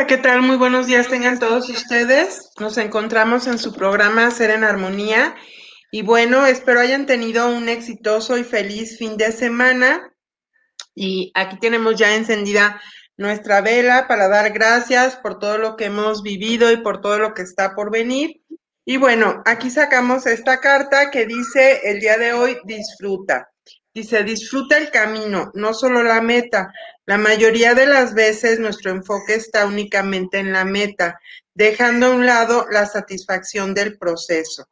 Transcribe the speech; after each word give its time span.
Hola, 0.00 0.06
¿qué 0.06 0.16
tal? 0.16 0.40
Muy 0.40 0.56
buenos 0.56 0.86
días 0.86 1.08
tengan 1.08 1.38
todos 1.38 1.68
ustedes. 1.68 2.52
Nos 2.58 2.78
encontramos 2.78 3.46
en 3.46 3.58
su 3.58 3.74
programa 3.74 4.30
Ser 4.30 4.48
en 4.48 4.64
Armonía 4.64 5.34
y 5.92 6.00
bueno, 6.00 6.46
espero 6.46 6.80
hayan 6.80 7.04
tenido 7.04 7.54
un 7.54 7.68
exitoso 7.68 8.38
y 8.38 8.44
feliz 8.44 8.96
fin 8.96 9.18
de 9.18 9.30
semana. 9.30 10.10
Y 10.94 11.30
aquí 11.34 11.58
tenemos 11.58 11.96
ya 11.96 12.16
encendida 12.16 12.80
nuestra 13.18 13.60
vela 13.60 14.08
para 14.08 14.28
dar 14.28 14.54
gracias 14.54 15.16
por 15.16 15.38
todo 15.38 15.58
lo 15.58 15.76
que 15.76 15.84
hemos 15.84 16.22
vivido 16.22 16.72
y 16.72 16.78
por 16.78 17.02
todo 17.02 17.18
lo 17.18 17.34
que 17.34 17.42
está 17.42 17.74
por 17.74 17.92
venir. 17.92 18.40
Y 18.86 18.96
bueno, 18.96 19.42
aquí 19.44 19.68
sacamos 19.68 20.24
esta 20.24 20.60
carta 20.60 21.10
que 21.10 21.26
dice 21.26 21.82
el 21.84 22.00
día 22.00 22.16
de 22.16 22.32
hoy 22.32 22.56
disfruta. 22.64 23.50
Dice, 23.92 24.24
disfruta 24.24 24.78
el 24.78 24.90
camino, 24.90 25.50
no 25.52 25.74
solo 25.74 26.02
la 26.02 26.22
meta. 26.22 26.72
La 27.10 27.18
mayoría 27.18 27.74
de 27.74 27.86
las 27.86 28.14
veces 28.14 28.60
nuestro 28.60 28.92
enfoque 28.92 29.34
está 29.34 29.66
únicamente 29.66 30.38
en 30.38 30.52
la 30.52 30.64
meta, 30.64 31.18
dejando 31.54 32.06
a 32.06 32.10
un 32.10 32.24
lado 32.24 32.68
la 32.70 32.86
satisfacción 32.86 33.74
del 33.74 33.98
proceso. 33.98 34.68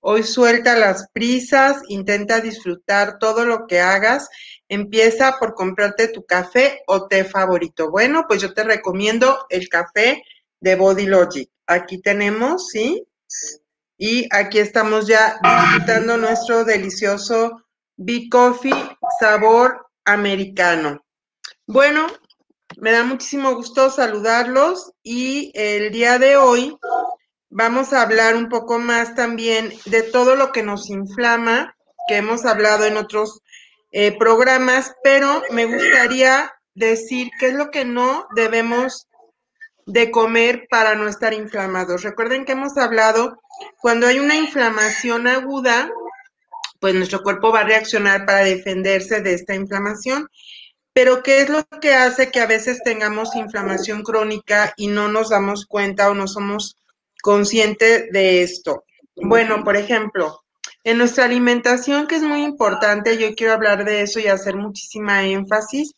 Hoy 0.00 0.22
suelta 0.22 0.78
las 0.78 1.10
prisas, 1.12 1.82
intenta 1.88 2.40
disfrutar 2.40 3.18
todo 3.18 3.44
lo 3.44 3.66
que 3.66 3.80
hagas. 3.80 4.30
Empieza 4.66 5.36
por 5.38 5.52
comprarte 5.52 6.08
tu 6.08 6.24
café 6.24 6.80
o 6.86 7.06
té 7.06 7.22
favorito. 7.22 7.90
Bueno, 7.90 8.24
pues 8.26 8.40
yo 8.40 8.54
te 8.54 8.64
recomiendo 8.64 9.44
el 9.50 9.68
café 9.68 10.22
de 10.60 10.76
Body 10.76 11.04
Logic. 11.04 11.50
Aquí 11.66 12.00
tenemos, 12.00 12.70
¿sí? 12.70 13.06
Y 13.98 14.26
aquí 14.34 14.58
estamos 14.58 15.06
ya 15.06 15.38
disfrutando 15.42 16.16
nuestro 16.16 16.64
delicioso 16.64 17.62
Big 17.94 18.30
Coffee 18.30 18.72
sabor 19.20 19.84
americano. 20.06 21.03
Bueno, 21.66 22.06
me 22.76 22.92
da 22.92 23.04
muchísimo 23.04 23.54
gusto 23.54 23.88
saludarlos 23.88 24.92
y 25.02 25.50
el 25.54 25.90
día 25.92 26.18
de 26.18 26.36
hoy 26.36 26.76
vamos 27.48 27.94
a 27.94 28.02
hablar 28.02 28.36
un 28.36 28.50
poco 28.50 28.78
más 28.78 29.14
también 29.14 29.72
de 29.86 30.02
todo 30.02 30.36
lo 30.36 30.52
que 30.52 30.62
nos 30.62 30.90
inflama, 30.90 31.74
que 32.06 32.16
hemos 32.16 32.44
hablado 32.44 32.84
en 32.84 32.98
otros 32.98 33.40
eh, 33.92 34.14
programas, 34.18 34.94
pero 35.02 35.42
me 35.52 35.64
gustaría 35.64 36.52
decir 36.74 37.30
qué 37.40 37.46
es 37.46 37.54
lo 37.54 37.70
que 37.70 37.86
no 37.86 38.26
debemos 38.36 39.08
de 39.86 40.10
comer 40.10 40.66
para 40.68 40.96
no 40.96 41.08
estar 41.08 41.32
inflamados. 41.32 42.02
Recuerden 42.02 42.44
que 42.44 42.52
hemos 42.52 42.76
hablado 42.76 43.40
cuando 43.80 44.06
hay 44.06 44.18
una 44.18 44.36
inflamación 44.36 45.28
aguda, 45.28 45.90
pues 46.78 46.94
nuestro 46.94 47.22
cuerpo 47.22 47.52
va 47.52 47.60
a 47.60 47.64
reaccionar 47.64 48.26
para 48.26 48.40
defenderse 48.40 49.22
de 49.22 49.32
esta 49.32 49.54
inflamación 49.54 50.28
pero, 50.94 51.22
¿qué 51.22 51.40
es 51.40 51.48
lo 51.50 51.64
que 51.80 51.92
hace 51.92 52.30
que 52.30 52.40
a 52.40 52.46
veces 52.46 52.82
tengamos 52.84 53.34
inflamación 53.34 54.02
crónica 54.02 54.72
y 54.76 54.86
no 54.86 55.08
nos 55.08 55.28
damos 55.28 55.66
cuenta 55.66 56.08
o 56.08 56.14
no 56.14 56.28
somos 56.28 56.78
conscientes 57.20 58.10
de 58.12 58.42
esto? 58.42 58.84
Bueno, 59.16 59.64
por 59.64 59.76
ejemplo, 59.76 60.40
en 60.84 60.98
nuestra 60.98 61.24
alimentación, 61.24 62.06
que 62.06 62.16
es 62.16 62.22
muy 62.22 62.44
importante, 62.44 63.18
yo 63.18 63.34
quiero 63.34 63.54
hablar 63.54 63.84
de 63.84 64.02
eso 64.02 64.20
y 64.20 64.28
hacer 64.28 64.54
muchísima 64.54 65.24
énfasis, 65.24 65.94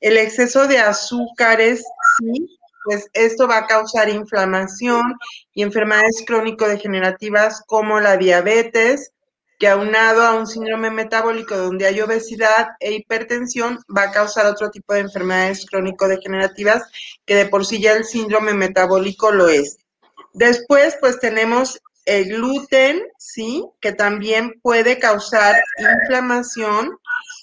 el 0.00 0.16
exceso 0.16 0.66
de 0.66 0.78
azúcares, 0.78 1.84
sí, 2.18 2.58
pues 2.84 3.06
esto 3.12 3.46
va 3.46 3.58
a 3.58 3.66
causar 3.66 4.08
inflamación 4.08 5.18
y 5.52 5.62
enfermedades 5.62 6.24
crónico-degenerativas 6.26 7.62
como 7.66 8.00
la 8.00 8.16
diabetes, 8.16 9.12
que 9.58 9.68
aunado 9.68 10.22
a 10.22 10.34
un 10.34 10.46
síndrome 10.46 10.90
metabólico 10.90 11.56
donde 11.56 11.86
hay 11.86 12.00
obesidad 12.00 12.68
e 12.78 12.92
hipertensión 12.92 13.78
va 13.94 14.04
a 14.04 14.12
causar 14.12 14.46
otro 14.46 14.70
tipo 14.70 14.94
de 14.94 15.00
enfermedades 15.00 15.66
crónico-degenerativas 15.66 16.84
que 17.26 17.34
de 17.34 17.46
por 17.46 17.66
sí 17.66 17.80
ya 17.80 17.92
el 17.92 18.04
síndrome 18.04 18.54
metabólico 18.54 19.32
lo 19.32 19.48
es. 19.48 19.78
Después, 20.32 20.96
pues 21.00 21.18
tenemos 21.18 21.80
el 22.04 22.26
gluten, 22.26 23.02
¿sí? 23.18 23.64
Que 23.80 23.92
también 23.92 24.60
puede 24.62 24.98
causar 24.98 25.56
inflamación. 25.78 26.96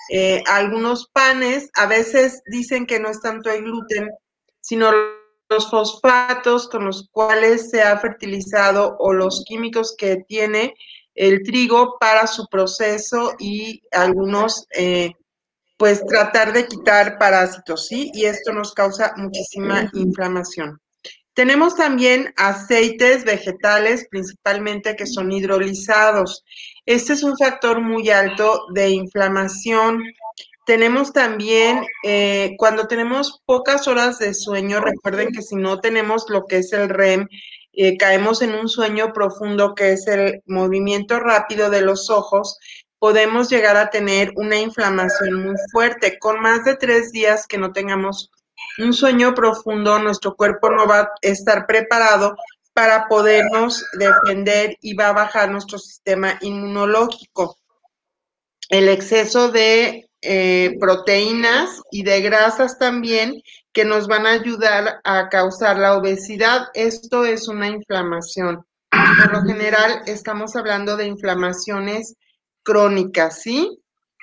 Eh, 0.09 0.41
algunos 0.47 1.07
panes 1.09 1.69
a 1.75 1.85
veces 1.85 2.41
dicen 2.45 2.85
que 2.85 2.99
no 2.99 3.09
es 3.09 3.19
tanto 3.19 3.49
el 3.49 3.63
gluten, 3.63 4.09
sino 4.61 4.91
los 5.49 5.69
fosfatos 5.69 6.67
con 6.69 6.85
los 6.85 7.09
cuales 7.11 7.69
se 7.69 7.83
ha 7.83 7.97
fertilizado 7.99 8.95
o 8.99 9.13
los 9.13 9.43
químicos 9.45 9.95
que 9.95 10.23
tiene 10.27 10.73
el 11.15 11.43
trigo 11.43 11.97
para 11.99 12.27
su 12.27 12.45
proceso 12.47 13.33
y 13.39 13.81
algunos, 13.91 14.67
eh, 14.77 15.13
pues 15.77 16.05
tratar 16.05 16.53
de 16.53 16.67
quitar 16.67 17.17
parásitos, 17.17 17.87
¿sí? 17.87 18.11
Y 18.13 18.25
esto 18.25 18.53
nos 18.53 18.73
causa 18.73 19.13
muchísima 19.17 19.89
inflamación. 19.93 20.79
Tenemos 21.35 21.75
también 21.75 22.33
aceites 22.37 23.25
vegetales, 23.25 24.07
principalmente 24.09 24.95
que 24.95 25.05
son 25.05 25.33
hidrolizados. 25.33 26.45
Este 26.85 27.11
es 27.11 27.23
un 27.23 27.37
factor 27.37 27.81
muy 27.81 28.09
alto 28.09 28.67
de 28.73 28.91
inflamación. 28.91 30.01
Tenemos 30.65 31.11
también, 31.11 31.85
eh, 32.03 32.55
cuando 32.57 32.87
tenemos 32.87 33.43
pocas 33.45 33.85
horas 33.89 34.17
de 34.19 34.33
sueño, 34.33 34.79
recuerden 34.79 35.33
que 35.33 35.41
si 35.41 35.57
no 35.57 35.81
tenemos 35.81 36.25
lo 36.29 36.45
que 36.45 36.59
es 36.59 36.71
el 36.71 36.87
REM, 36.87 37.27
eh, 37.75 37.97
caemos 37.97 38.41
en 38.41 38.55
un 38.55 38.69
sueño 38.69 39.13
profundo 39.13 39.75
que 39.75 39.93
es 39.93 40.07
el 40.07 40.41
movimiento 40.45 41.19
rápido 41.19 41.69
de 41.69 41.81
los 41.81 42.09
ojos, 42.09 42.57
podemos 42.99 43.49
llegar 43.49 43.77
a 43.77 43.89
tener 43.89 44.31
una 44.35 44.57
inflamación 44.57 45.33
muy 45.43 45.55
fuerte. 45.71 46.17
Con 46.19 46.39
más 46.41 46.63
de 46.65 46.75
tres 46.75 47.11
días 47.11 47.47
que 47.47 47.57
no 47.57 47.71
tengamos 47.71 48.31
un 48.77 48.93
sueño 48.93 49.33
profundo, 49.33 49.99
nuestro 49.99 50.35
cuerpo 50.35 50.69
no 50.69 50.87
va 50.87 50.99
a 51.01 51.11
estar 51.21 51.65
preparado 51.67 52.35
para 52.73 53.07
podernos 53.07 53.85
defender 53.93 54.77
y 54.81 54.95
va 54.95 55.09
a 55.09 55.13
bajar 55.13 55.49
nuestro 55.49 55.77
sistema 55.77 56.37
inmunológico. 56.41 57.57
El 58.69 58.89
exceso 58.89 59.51
de 59.51 60.09
eh, 60.21 60.75
proteínas 60.79 61.81
y 61.91 62.03
de 62.03 62.21
grasas 62.21 62.79
también 62.79 63.41
que 63.75 63.83
nos 63.83 64.07
van 64.07 64.25
a 64.25 64.31
ayudar 64.31 65.01
a 65.03 65.27
causar 65.27 65.77
la 65.77 65.97
obesidad. 65.97 66.69
Esto 66.73 67.25
es 67.25 67.49
una 67.49 67.67
inflamación. 67.67 68.65
Por 68.89 69.33
lo 69.33 69.41
general 69.43 70.01
estamos 70.05 70.55
hablando 70.55 70.95
de 70.95 71.07
inflamaciones 71.07 72.15
crónicas, 72.63 73.41
¿sí? 73.41 73.77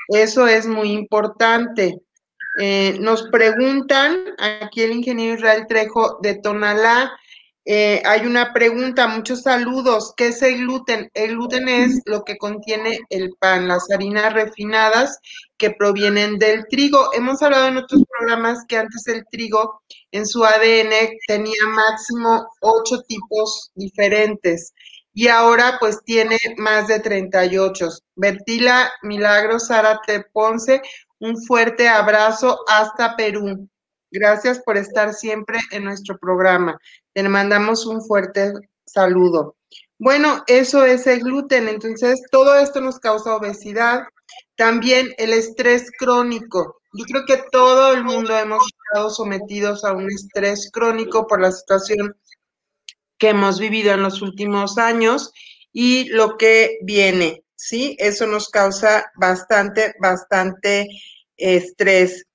Eso 0.08 0.46
es 0.46 0.66
muy 0.66 0.90
importante. 0.90 2.00
Eh, 2.58 2.96
nos 2.98 3.24
preguntan 3.24 4.24
aquí 4.38 4.80
el 4.80 4.92
ingeniero 4.92 5.34
Israel 5.34 5.66
Trejo 5.68 6.18
de 6.22 6.38
Tonalá, 6.38 7.12
eh, 7.64 8.02
hay 8.04 8.26
una 8.26 8.52
pregunta, 8.52 9.06
muchos 9.06 9.42
saludos. 9.42 10.14
¿Qué 10.16 10.28
es 10.28 10.42
el 10.42 10.58
gluten? 10.58 11.10
El 11.14 11.32
gluten 11.36 11.68
es 11.68 12.00
lo 12.06 12.24
que 12.24 12.36
contiene 12.36 13.00
el 13.08 13.30
pan, 13.38 13.68
las 13.68 13.88
harinas 13.90 14.32
refinadas 14.32 15.18
que 15.56 15.70
provienen 15.70 16.38
del 16.38 16.66
trigo. 16.68 17.12
Hemos 17.14 17.40
hablado 17.40 17.68
en 17.68 17.76
otros 17.76 18.02
programas 18.18 18.64
que 18.66 18.78
antes 18.78 19.06
el 19.06 19.24
trigo 19.30 19.80
en 20.10 20.26
su 20.26 20.44
ADN 20.44 20.92
tenía 21.28 21.66
máximo 21.68 22.48
ocho 22.60 23.00
tipos 23.02 23.70
diferentes 23.74 24.72
y 25.14 25.28
ahora 25.28 25.76
pues 25.78 26.02
tiene 26.04 26.38
más 26.56 26.88
de 26.88 26.98
38. 26.98 27.88
Bertila 28.16 28.90
Milagros 29.02 29.68
Zárate 29.68 30.24
Ponce, 30.32 30.82
un 31.20 31.40
fuerte 31.44 31.88
abrazo 31.88 32.58
hasta 32.68 33.14
Perú. 33.16 33.68
Gracias 34.10 34.60
por 34.60 34.76
estar 34.76 35.14
siempre 35.14 35.58
en 35.70 35.84
nuestro 35.84 36.18
programa. 36.18 36.78
Le 37.14 37.28
mandamos 37.28 37.86
un 37.86 38.02
fuerte 38.02 38.52
saludo. 38.86 39.56
Bueno, 39.98 40.42
eso 40.46 40.84
es 40.84 41.06
el 41.06 41.20
gluten. 41.20 41.68
Entonces, 41.68 42.22
todo 42.30 42.56
esto 42.56 42.80
nos 42.80 42.98
causa 42.98 43.36
obesidad. 43.36 44.02
También 44.56 45.12
el 45.18 45.32
estrés 45.32 45.90
crónico. 45.98 46.80
Yo 46.92 47.04
creo 47.04 47.24
que 47.26 47.44
todo 47.50 47.92
el 47.92 48.04
mundo 48.04 48.36
hemos 48.36 48.62
estado 48.66 49.10
sometidos 49.10 49.84
a 49.84 49.92
un 49.92 50.10
estrés 50.10 50.70
crónico 50.72 51.26
por 51.26 51.40
la 51.40 51.52
situación 51.52 52.16
que 53.16 53.30
hemos 53.30 53.58
vivido 53.60 53.92
en 53.92 54.02
los 54.02 54.20
últimos 54.20 54.76
años 54.78 55.32
y 55.72 56.08
lo 56.08 56.36
que 56.36 56.78
viene, 56.82 57.44
¿sí? 57.54 57.96
Eso 57.98 58.26
nos 58.26 58.48
causa 58.48 59.10
bastante, 59.16 59.94
bastante 60.00 60.88
estrés 61.36 62.26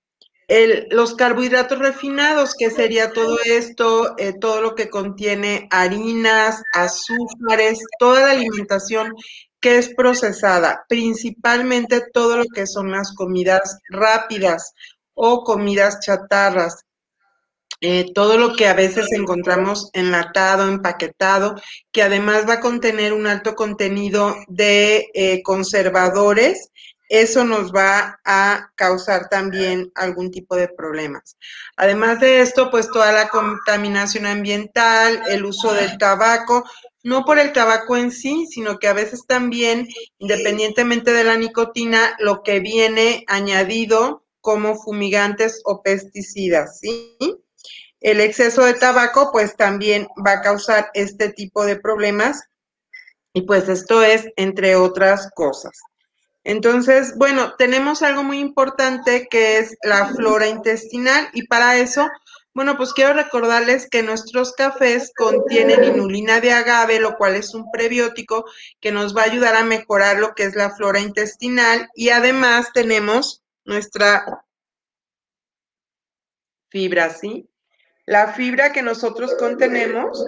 los 0.47 1.15
carbohidratos 1.15 1.79
refinados, 1.79 2.55
que 2.57 2.71
sería 2.71 3.11
todo 3.11 3.37
esto, 3.43 4.15
eh, 4.17 4.33
todo 4.39 4.61
lo 4.61 4.75
que 4.75 4.89
contiene 4.89 5.67
harinas, 5.71 6.63
azúcares, 6.73 7.83
toda 7.99 8.21
la 8.21 8.31
alimentación 8.31 9.13
que 9.59 9.77
es 9.77 9.93
procesada, 9.93 10.85
principalmente 10.87 12.01
todo 12.13 12.37
lo 12.37 12.45
que 12.45 12.67
son 12.67 12.91
las 12.91 13.13
comidas 13.13 13.79
rápidas 13.89 14.73
o 15.13 15.43
comidas 15.43 15.99
chatarras. 15.99 16.83
Eh, 17.79 18.11
todo 18.15 18.37
lo 18.37 18.55
que 18.55 18.67
a 18.67 18.73
veces 18.73 19.11
encontramos 19.11 19.91
enlatado, 19.93 20.67
empaquetado, 20.67 21.61
que 21.91 22.01
además 22.01 22.47
va 22.49 22.53
a 22.53 22.59
contener 22.59 23.13
un 23.13 23.27
alto 23.27 23.55
contenido 23.55 24.35
de 24.47 25.09
eh, 25.13 25.43
conservadores 25.43 26.71
eso 27.09 27.43
nos 27.43 27.71
va 27.73 28.19
a 28.25 28.71
causar 28.75 29.29
también 29.29 29.91
algún 29.95 30.31
tipo 30.31 30.55
de 30.55 30.67
problemas. 30.67 31.37
Además 31.77 32.19
de 32.19 32.41
esto, 32.41 32.69
pues 32.69 32.89
toda 32.91 33.11
la 33.11 33.29
contaminación 33.29 34.25
ambiental, 34.25 35.21
el 35.29 35.45
uso 35.45 35.73
del 35.73 35.97
tabaco, 35.97 36.63
no 37.03 37.23
por 37.23 37.39
el 37.39 37.53
tabaco 37.53 37.95
en 37.95 38.11
sí, 38.11 38.47
sino 38.49 38.79
que 38.79 38.87
a 38.87 38.93
veces 38.93 39.25
también, 39.25 39.87
independientemente 40.19 41.13
de 41.13 41.23
la 41.23 41.37
nicotina, 41.37 42.15
lo 42.19 42.43
que 42.43 42.59
viene 42.59 43.23
añadido 43.27 44.25
como 44.41 44.75
fumigantes 44.75 45.61
o 45.63 45.81
pesticidas, 45.81 46.79
¿sí? 46.79 47.17
El 48.01 48.21
exceso 48.21 48.63
de 48.63 48.73
tabaco, 48.73 49.31
pues 49.31 49.55
también 49.55 50.07
va 50.25 50.33
a 50.33 50.41
causar 50.41 50.89
este 50.93 51.29
tipo 51.29 51.65
de 51.65 51.77
problemas. 51.77 52.43
Y 53.33 53.41
pues 53.41 53.69
esto 53.69 54.03
es 54.03 54.27
entre 54.35 54.75
otras 54.75 55.29
cosas. 55.35 55.79
Entonces, 56.47 57.17
bueno, 57.17 57.55
tenemos 57.57 58.01
algo 58.03 58.23
muy 58.23 58.39
importante 58.39 59.27
que 59.29 59.57
es 59.57 59.75
la 59.83 60.07
flora 60.15 60.47
intestinal 60.47 61.27
y 61.33 61.45
para 61.45 61.75
eso, 61.75 62.07
bueno, 62.53 62.77
pues 62.77 62.93
quiero 62.93 63.11
recordarles 63.13 63.89
que 63.89 64.01
nuestros 64.01 64.53
cafés 64.53 65.11
contienen 65.13 65.83
inulina 65.83 66.39
de 66.39 66.53
agave, 66.53 67.01
lo 67.01 67.17
cual 67.17 67.35
es 67.35 67.53
un 67.53 67.69
prebiótico 67.69 68.45
que 68.79 68.93
nos 68.93 69.13
va 69.13 69.23
a 69.23 69.25
ayudar 69.25 69.57
a 69.57 69.65
mejorar 69.65 70.19
lo 70.19 70.35
que 70.35 70.43
es 70.43 70.55
la 70.55 70.73
flora 70.73 71.01
intestinal 71.01 71.89
y 71.93 72.11
además 72.11 72.71
tenemos 72.73 73.43
nuestra 73.65 74.45
fibra, 76.69 77.09
¿sí? 77.09 77.49
La 78.05 78.31
fibra 78.31 78.71
que 78.71 78.83
nosotros 78.83 79.35
contenemos 79.37 80.25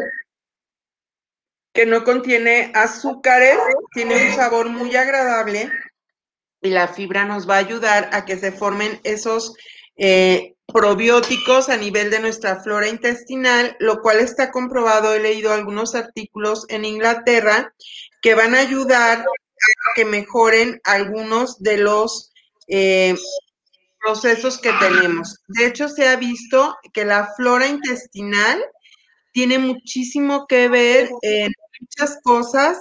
que 1.71 1.85
no 1.85 2.03
contiene 2.03 2.73
azúcares, 2.75 3.57
tiene 3.93 4.27
un 4.27 4.35
sabor 4.35 4.67
muy 4.69 4.93
agradable 4.97 5.71
y 6.61 6.69
la 6.69 6.87
fibra 6.87 7.25
nos 7.25 7.49
va 7.49 7.55
a 7.55 7.59
ayudar 7.59 8.09
a 8.13 8.25
que 8.25 8.37
se 8.37 8.51
formen 8.51 8.99
esos 9.03 9.53
eh, 9.97 10.55
probióticos 10.67 11.69
a 11.69 11.77
nivel 11.77 12.09
de 12.11 12.19
nuestra 12.19 12.61
flora 12.61 12.87
intestinal, 12.87 13.75
lo 13.79 14.01
cual 14.01 14.19
está 14.19 14.51
comprobado, 14.51 15.13
he 15.13 15.19
leído 15.19 15.51
algunos 15.53 15.95
artículos 15.95 16.65
en 16.69 16.85
Inglaterra 16.85 17.73
que 18.21 18.35
van 18.35 18.55
a 18.55 18.59
ayudar 18.59 19.19
a 19.19 19.95
que 19.95 20.05
mejoren 20.05 20.79
algunos 20.83 21.59
de 21.59 21.77
los 21.77 22.31
eh, 22.67 23.15
procesos 23.99 24.59
que 24.59 24.71
tenemos. 24.73 25.39
De 25.47 25.65
hecho, 25.65 25.89
se 25.89 26.07
ha 26.07 26.15
visto 26.15 26.75
que 26.93 27.05
la 27.05 27.33
flora 27.35 27.67
intestinal 27.67 28.63
tiene 29.33 29.59
muchísimo 29.59 30.47
que 30.47 30.67
ver 30.69 31.09
en 31.21 31.51
muchas 31.79 32.19
cosas 32.23 32.77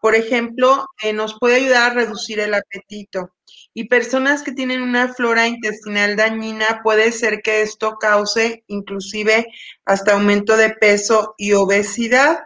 por 0.00 0.14
ejemplo, 0.14 0.86
eh, 1.02 1.12
nos 1.12 1.38
puede 1.38 1.56
ayudar 1.56 1.92
a 1.92 1.94
reducir 1.94 2.40
el 2.40 2.54
apetito. 2.54 3.30
Y 3.74 3.88
personas 3.88 4.42
que 4.42 4.52
tienen 4.52 4.82
una 4.82 5.12
flora 5.14 5.46
intestinal 5.46 6.16
dañina, 6.16 6.80
puede 6.82 7.12
ser 7.12 7.42
que 7.42 7.62
esto 7.62 7.96
cause 8.00 8.64
inclusive 8.66 9.46
hasta 9.84 10.14
aumento 10.14 10.56
de 10.56 10.70
peso 10.70 11.34
y 11.36 11.52
obesidad. 11.52 12.40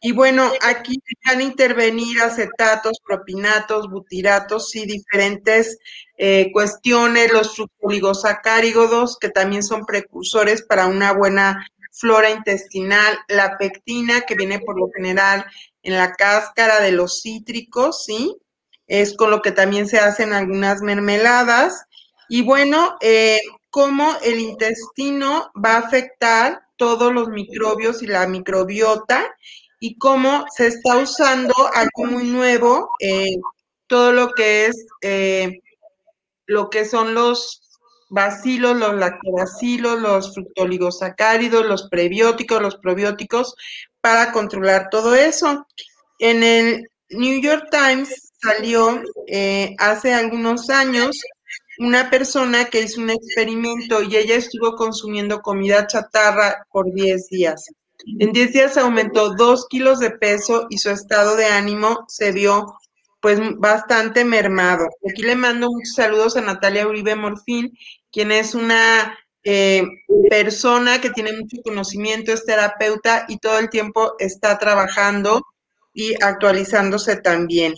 Y 0.00 0.12
bueno, 0.12 0.52
aquí 0.60 1.00
van 1.26 1.38
a 1.38 1.42
intervenir 1.44 2.20
acetatos, 2.20 3.00
propinatos, 3.06 3.88
butiratos 3.90 4.74
y 4.76 4.84
diferentes 4.84 5.78
eh, 6.18 6.50
cuestiones, 6.52 7.32
los 7.32 7.56
fructoligosacáridos, 7.56 9.18
que 9.18 9.30
también 9.30 9.62
son 9.62 9.86
precursores 9.86 10.62
para 10.62 10.86
una 10.86 11.12
buena 11.12 11.66
flora 11.94 12.30
intestinal, 12.30 13.18
la 13.28 13.56
pectina, 13.56 14.22
que 14.22 14.34
viene 14.34 14.58
por 14.58 14.78
lo 14.78 14.90
general 14.94 15.46
en 15.82 15.96
la 15.96 16.12
cáscara 16.12 16.80
de 16.80 16.92
los 16.92 17.22
cítricos, 17.22 18.04
¿sí? 18.04 18.36
Es 18.86 19.16
con 19.16 19.30
lo 19.30 19.40
que 19.40 19.52
también 19.52 19.86
se 19.86 19.98
hacen 19.98 20.32
algunas 20.32 20.82
mermeladas. 20.82 21.86
Y 22.28 22.42
bueno, 22.42 22.96
eh, 23.00 23.40
cómo 23.70 24.14
el 24.22 24.40
intestino 24.40 25.50
va 25.62 25.74
a 25.74 25.78
afectar 25.78 26.62
todos 26.76 27.12
los 27.12 27.28
microbios 27.28 28.02
y 28.02 28.06
la 28.06 28.26
microbiota 28.26 29.24
y 29.78 29.96
cómo 29.98 30.44
se 30.54 30.68
está 30.68 30.96
usando 30.96 31.54
algo 31.74 32.10
muy 32.10 32.24
nuevo, 32.24 32.90
eh, 33.00 33.36
todo 33.86 34.12
lo 34.12 34.30
que 34.32 34.66
es 34.66 34.86
eh, 35.02 35.60
lo 36.46 36.70
que 36.70 36.84
son 36.84 37.14
los 37.14 37.63
bacilos, 38.08 38.76
los 38.76 38.94
lactobacilos, 38.94 40.00
los 40.00 40.34
fructoligosacáridos, 40.34 41.66
los 41.66 41.88
prebióticos, 41.88 42.60
los 42.60 42.76
probióticos, 42.76 43.54
para 44.00 44.32
controlar 44.32 44.88
todo 44.90 45.14
eso. 45.14 45.66
En 46.18 46.42
el 46.42 46.88
New 47.10 47.40
York 47.40 47.68
Times 47.70 48.32
salió 48.40 49.02
eh, 49.26 49.74
hace 49.78 50.12
algunos 50.14 50.70
años 50.70 51.20
una 51.78 52.10
persona 52.10 52.66
que 52.66 52.82
hizo 52.82 53.00
un 53.00 53.10
experimento 53.10 54.02
y 54.02 54.16
ella 54.16 54.36
estuvo 54.36 54.76
consumiendo 54.76 55.40
comida 55.40 55.86
chatarra 55.86 56.66
por 56.70 56.92
10 56.92 57.28
días. 57.28 57.64
En 58.20 58.32
10 58.32 58.52
días 58.52 58.76
aumentó 58.76 59.34
2 59.34 59.66
kilos 59.68 59.98
de 59.98 60.10
peso 60.10 60.66
y 60.70 60.78
su 60.78 60.90
estado 60.90 61.36
de 61.36 61.46
ánimo 61.46 62.04
se 62.08 62.32
vio 62.32 62.78
pues 63.24 63.40
bastante 63.56 64.22
mermado. 64.22 64.86
Aquí 65.10 65.22
le 65.22 65.34
mando 65.34 65.70
muchos 65.70 65.94
saludos 65.94 66.36
a 66.36 66.42
Natalia 66.42 66.86
Uribe 66.86 67.16
Morfín, 67.16 67.72
quien 68.12 68.30
es 68.30 68.54
una 68.54 69.18
eh, 69.42 69.82
persona 70.28 71.00
que 71.00 71.08
tiene 71.08 71.32
mucho 71.32 71.56
conocimiento, 71.64 72.34
es 72.34 72.44
terapeuta 72.44 73.24
y 73.26 73.38
todo 73.38 73.58
el 73.60 73.70
tiempo 73.70 74.12
está 74.18 74.58
trabajando 74.58 75.40
y 75.94 76.12
actualizándose 76.22 77.16
también. 77.16 77.72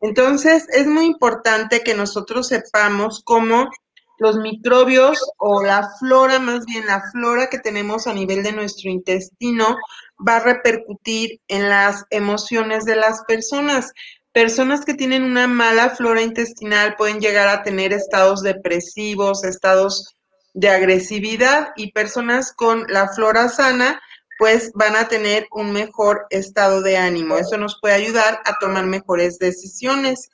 Entonces, 0.00 0.68
es 0.72 0.86
muy 0.86 1.06
importante 1.06 1.80
que 1.80 1.94
nosotros 1.94 2.46
sepamos 2.46 3.22
cómo 3.24 3.70
los 4.18 4.36
microbios 4.36 5.18
o 5.38 5.64
la 5.64 5.90
flora, 5.98 6.38
más 6.38 6.64
bien 6.64 6.86
la 6.86 7.02
flora 7.10 7.48
que 7.48 7.58
tenemos 7.58 8.06
a 8.06 8.14
nivel 8.14 8.44
de 8.44 8.52
nuestro 8.52 8.88
intestino, 8.88 9.76
va 10.16 10.36
a 10.36 10.44
repercutir 10.44 11.40
en 11.48 11.68
las 11.68 12.04
emociones 12.10 12.84
de 12.84 12.94
las 12.94 13.24
personas. 13.24 13.92
Personas 14.32 14.86
que 14.86 14.94
tienen 14.94 15.24
una 15.24 15.46
mala 15.46 15.90
flora 15.90 16.22
intestinal 16.22 16.96
pueden 16.96 17.20
llegar 17.20 17.48
a 17.48 17.62
tener 17.62 17.92
estados 17.92 18.42
depresivos, 18.42 19.44
estados 19.44 20.16
de 20.54 20.70
agresividad 20.70 21.72
y 21.76 21.92
personas 21.92 22.52
con 22.54 22.86
la 22.88 23.08
flora 23.08 23.48
sana 23.50 24.00
pues 24.38 24.72
van 24.74 24.96
a 24.96 25.06
tener 25.06 25.46
un 25.52 25.72
mejor 25.72 26.26
estado 26.30 26.80
de 26.80 26.96
ánimo. 26.96 27.36
Eso 27.36 27.58
nos 27.58 27.78
puede 27.80 27.94
ayudar 27.94 28.40
a 28.44 28.56
tomar 28.58 28.86
mejores 28.86 29.38
decisiones. 29.38 30.30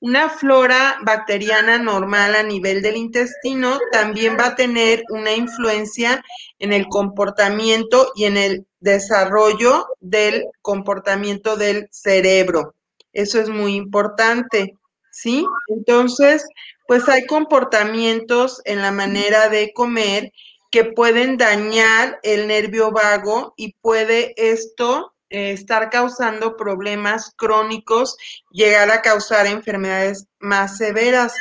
Una 0.00 0.30
flora 0.30 0.98
bacteriana 1.04 1.78
normal 1.78 2.34
a 2.34 2.42
nivel 2.42 2.80
del 2.80 2.96
intestino 2.96 3.78
también 3.92 4.38
va 4.38 4.46
a 4.46 4.54
tener 4.56 5.04
una 5.10 5.32
influencia 5.32 6.24
en 6.58 6.72
el 6.72 6.86
comportamiento 6.88 8.10
y 8.16 8.24
en 8.24 8.38
el 8.38 8.66
desarrollo 8.80 9.86
del 10.00 10.46
comportamiento 10.62 11.56
del 11.56 11.86
cerebro. 11.92 12.74
Eso 13.12 13.40
es 13.40 13.48
muy 13.48 13.74
importante, 13.74 14.76
¿sí? 15.10 15.44
Entonces, 15.68 16.44
pues 16.86 17.08
hay 17.08 17.26
comportamientos 17.26 18.60
en 18.64 18.82
la 18.82 18.92
manera 18.92 19.48
de 19.48 19.72
comer 19.72 20.32
que 20.70 20.84
pueden 20.84 21.36
dañar 21.36 22.20
el 22.22 22.46
nervio 22.46 22.92
vago 22.92 23.54
y 23.56 23.74
puede 23.80 24.34
esto 24.36 25.14
eh, 25.28 25.52
estar 25.52 25.90
causando 25.90 26.56
problemas 26.56 27.32
crónicos, 27.36 28.16
llegar 28.50 28.90
a 28.90 29.02
causar 29.02 29.46
enfermedades 29.46 30.26
más 30.40 30.76
severas, 30.76 31.34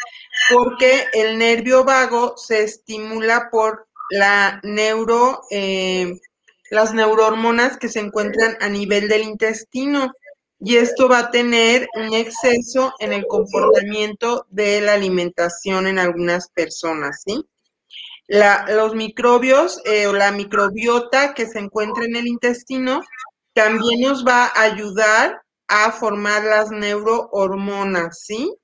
porque 0.53 1.05
el 1.13 1.37
nervio 1.37 1.83
vago 1.83 2.35
se 2.37 2.63
estimula 2.63 3.49
por 3.51 3.87
la 4.11 4.59
neuro, 4.63 5.41
eh, 5.51 6.19
las 6.71 6.93
neurohormonas 6.93 7.77
que 7.77 7.89
se 7.89 7.99
encuentran 7.99 8.57
a 8.61 8.69
nivel 8.69 9.07
del 9.07 9.23
intestino 9.23 10.11
y 10.59 10.75
esto 10.75 11.07
va 11.07 11.19
a 11.19 11.31
tener 11.31 11.87
un 11.95 12.13
exceso 12.13 12.93
en 12.99 13.13
el 13.13 13.25
comportamiento 13.27 14.45
de 14.49 14.81
la 14.81 14.93
alimentación 14.93 15.87
en 15.87 15.99
algunas 15.99 16.49
personas, 16.49 17.23
¿sí? 17.25 17.45
los 18.29 18.93
microbios 18.93 19.81
eh, 19.85 20.05
o 20.05 20.13
la 20.13 20.31
microbiota 20.31 21.33
que 21.33 21.47
se 21.47 21.57
encuentra 21.57 22.05
en 22.05 22.15
el 22.15 22.27
intestino 22.27 23.01
también 23.53 24.01
nos 24.01 24.23
va 24.25 24.45
a 24.45 24.61
ayudar 24.61 25.41
a 25.67 25.91
formar 25.91 26.43
las 26.43 26.69
neurohormonas, 26.69 28.21
¿sí? 28.23 28.55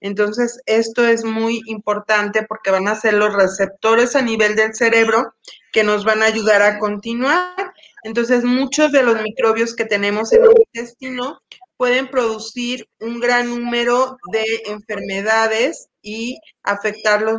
Entonces, 0.00 0.60
esto 0.64 1.06
es 1.06 1.24
muy 1.24 1.60
importante 1.66 2.44
porque 2.48 2.70
van 2.70 2.88
a 2.88 2.94
ser 2.94 3.14
los 3.14 3.34
receptores 3.34 4.16
a 4.16 4.22
nivel 4.22 4.56
del 4.56 4.74
cerebro 4.74 5.34
que 5.72 5.84
nos 5.84 6.04
van 6.04 6.22
a 6.22 6.26
ayudar 6.26 6.62
a 6.62 6.78
continuar. 6.78 7.74
Entonces, 8.02 8.44
muchos 8.44 8.92
de 8.92 9.02
los 9.02 9.20
microbios 9.22 9.74
que 9.74 9.84
tenemos 9.84 10.32
en 10.32 10.44
el 10.44 10.52
intestino 10.66 11.40
pueden 11.76 12.08
producir 12.08 12.88
un 12.98 13.20
gran 13.20 13.48
número 13.48 14.18
de 14.32 14.44
enfermedades 14.66 15.88
y 16.02 16.38
afectar 16.62 17.22
los, 17.22 17.38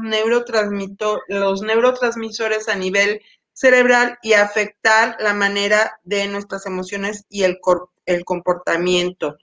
los 1.28 1.62
neurotransmisores 1.62 2.68
a 2.68 2.76
nivel 2.76 3.22
cerebral 3.54 4.18
y 4.24 4.34
afectar 4.34 5.16
la 5.20 5.34
manera 5.34 6.00
de 6.04 6.28
nuestras 6.28 6.66
emociones 6.66 7.26
y 7.30 7.44
el, 7.44 7.60
el 8.06 8.26
comportamiento. 8.26 9.38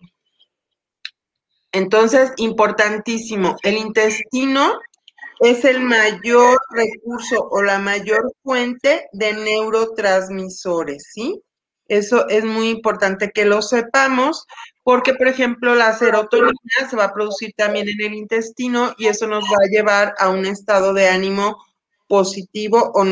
Entonces, 1.70 2.32
importantísimo, 2.36 3.56
el 3.62 3.76
intestino 3.76 4.80
es 5.40 5.64
el 5.64 5.80
mayor 5.80 6.58
recurso 6.70 7.48
o 7.50 7.62
la 7.62 7.78
mayor 7.78 8.32
fuente 8.42 9.06
de 9.12 9.32
neurotransmisores, 9.34 11.04
¿sí? 11.12 11.40
Eso 11.86 12.28
es 12.28 12.44
muy 12.44 12.68
importante 12.68 13.30
que 13.30 13.46
lo 13.46 13.62
sepamos 13.62 14.46
porque, 14.82 15.14
por 15.14 15.28
ejemplo, 15.28 15.74
la 15.74 15.96
serotonina 15.96 16.88
se 16.88 16.96
va 16.96 17.04
a 17.04 17.14
producir 17.14 17.52
también 17.56 17.88
en 17.88 18.00
el 18.00 18.14
intestino 18.14 18.94
y 18.98 19.06
eso 19.06 19.26
nos 19.26 19.44
va 19.44 19.56
a 19.64 19.70
llevar 19.70 20.14
a 20.18 20.28
un 20.28 20.44
estado 20.44 20.92
de 20.92 21.08
ánimo 21.08 21.56
positivo 22.06 22.92
o, 22.94 23.04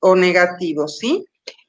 o 0.00 0.16
negativo, 0.16 0.88
¿sí? 0.88 1.24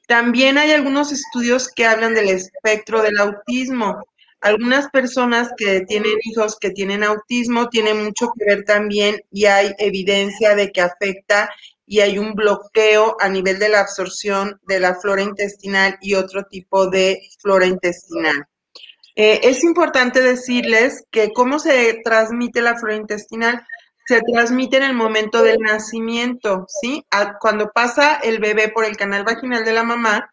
También 0.07 0.57
hay 0.57 0.71
algunos 0.71 1.11
estudios 1.11 1.69
que 1.69 1.85
hablan 1.85 2.13
del 2.13 2.29
espectro 2.29 3.01
del 3.01 3.17
autismo. 3.17 4.03
Algunas 4.45 4.89
personas 4.91 5.49
que 5.57 5.81
tienen 5.87 6.19
hijos 6.21 6.59
que 6.61 6.69
tienen 6.69 7.03
autismo 7.03 7.67
tienen 7.67 8.03
mucho 8.03 8.27
que 8.27 8.45
ver 8.45 8.63
también 8.63 9.19
y 9.31 9.45
hay 9.45 9.73
evidencia 9.79 10.53
de 10.53 10.71
que 10.71 10.81
afecta 10.81 11.49
y 11.87 12.01
hay 12.01 12.19
un 12.19 12.35
bloqueo 12.35 13.17
a 13.19 13.27
nivel 13.27 13.57
de 13.57 13.69
la 13.69 13.79
absorción 13.79 14.61
de 14.67 14.79
la 14.79 14.93
flora 15.01 15.23
intestinal 15.23 15.97
y 15.99 16.13
otro 16.13 16.43
tipo 16.43 16.87
de 16.91 17.21
flora 17.39 17.65
intestinal. 17.65 18.45
Eh, 19.15 19.39
es 19.41 19.63
importante 19.63 20.21
decirles 20.21 21.03
que 21.09 21.33
cómo 21.33 21.57
se 21.57 22.01
transmite 22.03 22.61
la 22.61 22.77
flora 22.77 22.97
intestinal 22.97 23.65
se 24.05 24.21
transmite 24.31 24.77
en 24.77 24.83
el 24.83 24.93
momento 24.93 25.41
del 25.41 25.57
nacimiento, 25.57 26.67
¿sí? 26.67 27.03
cuando 27.39 27.71
pasa 27.71 28.17
el 28.17 28.37
bebé 28.37 28.69
por 28.69 28.85
el 28.85 28.95
canal 28.95 29.23
vaginal 29.23 29.65
de 29.65 29.73
la 29.73 29.81
mamá, 29.81 30.29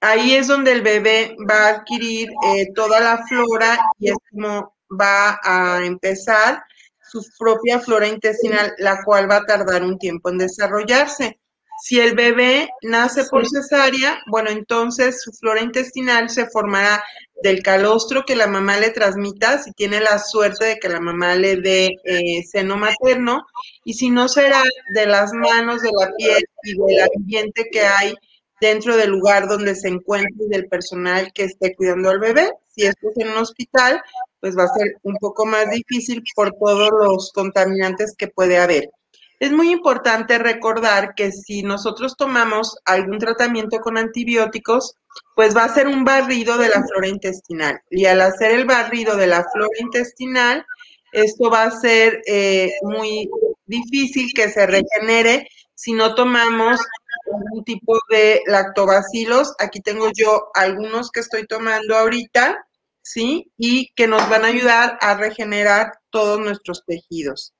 ahí 0.00 0.34
es 0.34 0.48
donde 0.48 0.72
el 0.72 0.82
bebé 0.82 1.36
va 1.48 1.66
a 1.66 1.68
adquirir 1.68 2.30
eh, 2.46 2.72
toda 2.74 3.00
la 3.00 3.24
flora 3.26 3.78
y 3.98 4.10
es 4.10 4.16
como 4.30 4.74
va 4.90 5.38
a 5.42 5.84
empezar 5.84 6.62
su 7.10 7.24
propia 7.38 7.80
flora 7.80 8.06
intestinal, 8.06 8.72
la 8.78 9.02
cual 9.04 9.30
va 9.30 9.36
a 9.36 9.44
tardar 9.44 9.82
un 9.82 9.98
tiempo 9.98 10.30
en 10.30 10.38
desarrollarse. 10.38 11.38
Si 11.82 11.98
el 11.98 12.14
bebé 12.14 12.68
nace 12.82 13.24
por 13.24 13.48
cesárea, 13.48 14.18
bueno, 14.26 14.50
entonces 14.50 15.22
su 15.22 15.32
flora 15.32 15.62
intestinal 15.62 16.28
se 16.28 16.46
formará 16.46 17.02
del 17.42 17.62
calostro 17.62 18.24
que 18.26 18.36
la 18.36 18.46
mamá 18.46 18.76
le 18.76 18.90
transmita, 18.90 19.62
si 19.62 19.72
tiene 19.72 19.98
la 20.00 20.18
suerte 20.18 20.66
de 20.66 20.78
que 20.78 20.90
la 20.90 21.00
mamá 21.00 21.34
le 21.36 21.56
dé 21.56 21.96
eh, 22.04 22.42
seno 22.44 22.76
materno, 22.76 23.46
y 23.82 23.94
si 23.94 24.10
no 24.10 24.28
será 24.28 24.62
de 24.94 25.06
las 25.06 25.32
manos, 25.32 25.80
de 25.80 25.90
la 25.98 26.12
piel 26.16 26.44
y 26.64 26.74
del 26.74 27.08
ambiente 27.16 27.68
que 27.72 27.80
hay 27.80 28.14
dentro 28.60 28.96
del 28.96 29.10
lugar 29.10 29.48
donde 29.48 29.74
se 29.74 29.88
encuentre 29.88 30.44
y 30.46 30.48
del 30.48 30.68
personal 30.68 31.32
que 31.32 31.44
esté 31.44 31.74
cuidando 31.74 32.10
al 32.10 32.20
bebé. 32.20 32.50
Si 32.68 32.84
esto 32.84 33.08
es 33.10 33.18
en 33.18 33.32
un 33.32 33.38
hospital, 33.38 34.00
pues 34.40 34.56
va 34.56 34.64
a 34.64 34.78
ser 34.78 34.96
un 35.02 35.16
poco 35.16 35.46
más 35.46 35.70
difícil 35.70 36.22
por 36.34 36.52
todos 36.52 36.90
los 36.90 37.32
contaminantes 37.32 38.14
que 38.16 38.28
puede 38.28 38.58
haber. 38.58 38.90
Es 39.38 39.52
muy 39.52 39.70
importante 39.70 40.38
recordar 40.38 41.14
que 41.14 41.32
si 41.32 41.62
nosotros 41.62 42.14
tomamos 42.16 42.76
algún 42.84 43.18
tratamiento 43.18 43.78
con 43.78 43.96
antibióticos, 43.96 44.96
pues 45.34 45.56
va 45.56 45.64
a 45.64 45.74
ser 45.74 45.88
un 45.88 46.04
barrido 46.04 46.58
de 46.58 46.68
la 46.68 46.84
flora 46.86 47.08
intestinal. 47.08 47.80
Y 47.90 48.04
al 48.04 48.20
hacer 48.20 48.52
el 48.52 48.66
barrido 48.66 49.16
de 49.16 49.26
la 49.26 49.44
flora 49.50 49.78
intestinal, 49.80 50.66
esto 51.12 51.50
va 51.50 51.64
a 51.64 51.70
ser 51.70 52.20
eh, 52.26 52.70
muy 52.82 53.30
difícil 53.64 54.32
que 54.34 54.50
se 54.50 54.66
regenere 54.66 55.48
si 55.74 55.94
no 55.94 56.14
tomamos 56.14 56.78
algún 57.26 57.64
tipo 57.64 57.98
de 58.10 58.42
lactobacilos. 58.46 59.54
Aquí 59.58 59.80
tengo 59.80 60.10
yo 60.14 60.50
algunos 60.54 61.10
que 61.10 61.20
estoy 61.20 61.46
tomando 61.46 61.96
ahorita, 61.96 62.66
¿sí? 63.02 63.50
Y 63.56 63.92
que 63.94 64.06
nos 64.06 64.28
van 64.28 64.44
a 64.44 64.48
ayudar 64.48 64.98
a 65.00 65.14
regenerar 65.14 65.92
todos 66.10 66.40
nuestros 66.40 66.84
tejidos. 66.86 67.54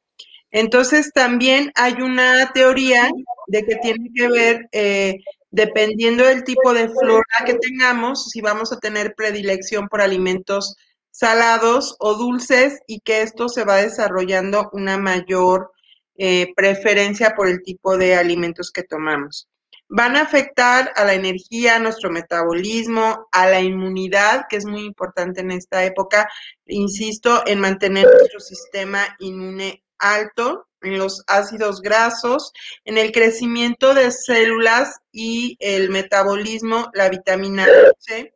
Entonces 0.51 1.13
también 1.13 1.71
hay 1.77 1.95
una 2.03 2.53
teoría 2.53 3.09
de 3.47 3.65
que 3.65 3.77
tiene 3.77 4.11
que 4.15 4.29
ver, 4.29 4.69
eh, 4.73 5.19
dependiendo 5.51 6.25
del 6.25 6.45
tipo 6.45 6.73
de 6.73 6.89
flora 6.89 7.25
que 7.47 7.55
tengamos, 7.55 8.31
si 8.31 8.41
vamos 8.41 8.73
a 8.73 8.79
tener 8.79 9.15
predilección 9.15 9.89
por 9.89 10.01
alimentos 10.01 10.77
salados 11.11 11.97
o 11.99 12.15
dulces 12.15 12.81
y 12.87 13.01
que 13.01 13.23
esto 13.23 13.49
se 13.49 13.65
va 13.65 13.77
desarrollando 13.77 14.71
una 14.73 14.97
mayor 14.97 15.73
eh, 16.17 16.53
preferencia 16.55 17.35
por 17.37 17.49
el 17.49 17.63
tipo 17.63 17.97
de 17.97 18.15
alimentos 18.15 18.71
que 18.71 18.83
tomamos. 18.83 19.50
Van 19.93 20.17
a 20.17 20.23
afectar 20.23 20.93
a 20.95 21.05
la 21.05 21.15
energía, 21.15 21.75
a 21.75 21.79
nuestro 21.81 22.11
metabolismo, 22.11 23.27
a 23.33 23.49
la 23.49 23.61
inmunidad, 23.61 24.47
que 24.49 24.57
es 24.57 24.65
muy 24.65 24.85
importante 24.85 25.41
en 25.41 25.51
esta 25.51 25.85
época, 25.85 26.29
insisto, 26.67 27.43
en 27.45 27.59
mantener 27.59 28.07
nuestro 28.07 28.39
sistema 28.39 29.17
inmune 29.19 29.83
alto 29.99 30.69
en 30.83 30.97
los 30.97 31.25
ácidos 31.27 31.83
grasos, 31.83 32.53
en 32.85 32.99
el 32.99 33.11
crecimiento 33.11 33.93
de 33.93 34.13
células 34.13 35.01
y 35.11 35.57
el 35.59 35.91
metabolismo, 35.91 36.91
la 36.95 37.09
vitamina 37.09 37.67
C, 37.99 38.33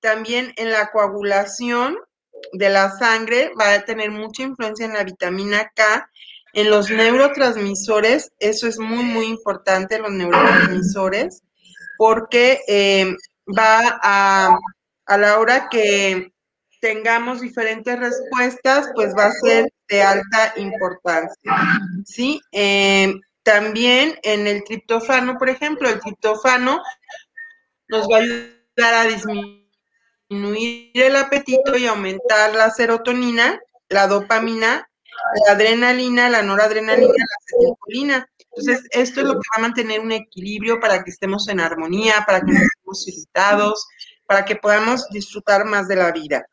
también 0.00 0.54
en 0.56 0.70
la 0.70 0.90
coagulación 0.90 1.98
de 2.54 2.70
la 2.70 2.90
sangre, 2.90 3.52
va 3.60 3.74
a 3.74 3.84
tener 3.84 4.10
mucha 4.10 4.42
influencia 4.42 4.86
en 4.86 4.94
la 4.94 5.04
vitamina 5.04 5.70
K, 5.74 6.10
en 6.54 6.70
los 6.70 6.90
neurotransmisores, 6.90 8.32
eso 8.38 8.66
es 8.66 8.78
muy, 8.78 9.04
muy 9.04 9.26
importante, 9.26 9.98
los 9.98 10.12
neurotransmisores, 10.12 11.42
porque 11.98 12.60
eh, 12.68 13.14
va 13.46 13.98
a, 14.02 14.56
a 15.06 15.18
la 15.18 15.38
hora 15.38 15.68
que 15.68 16.32
tengamos 16.80 17.40
diferentes 17.40 17.98
respuestas, 17.98 18.90
pues 18.94 19.14
va 19.16 19.26
a 19.26 19.32
ser 19.32 19.72
de 19.88 20.02
alta 20.02 20.52
importancia. 20.56 21.52
¿sí? 22.04 22.40
Eh, 22.52 23.14
también 23.42 24.18
en 24.22 24.46
el 24.46 24.64
triptofano, 24.64 25.38
por 25.38 25.48
ejemplo, 25.48 25.88
el 25.88 25.98
triptofano 26.00 26.82
nos 27.88 28.06
va 28.06 28.16
a 28.16 28.20
ayudar 28.20 28.94
a 28.94 29.04
disminuir 29.04 30.90
el 30.94 31.16
apetito 31.16 31.76
y 31.76 31.86
aumentar 31.86 32.54
la 32.54 32.70
serotonina, 32.70 33.58
la 33.88 34.06
dopamina, 34.06 34.88
la 35.46 35.52
adrenalina, 35.52 36.28
la 36.28 36.42
noradrenalina, 36.42 37.08
la 37.08 37.36
acetilcolina. 37.40 38.28
Entonces, 38.38 38.86
esto 38.90 39.20
es 39.20 39.26
lo 39.26 39.32
que 39.32 39.48
va 39.54 39.58
a 39.58 39.62
mantener 39.62 40.00
un 40.00 40.12
equilibrio 40.12 40.78
para 40.80 41.02
que 41.02 41.10
estemos 41.10 41.48
en 41.48 41.60
armonía, 41.60 42.24
para 42.26 42.40
que 42.40 42.52
no 42.52 42.60
estemos 42.60 43.08
irritados, 43.08 43.86
para 44.26 44.44
que 44.44 44.56
podamos 44.56 45.08
disfrutar 45.10 45.64
más 45.64 45.88
de 45.88 45.96
la 45.96 46.12
vida. 46.12 46.46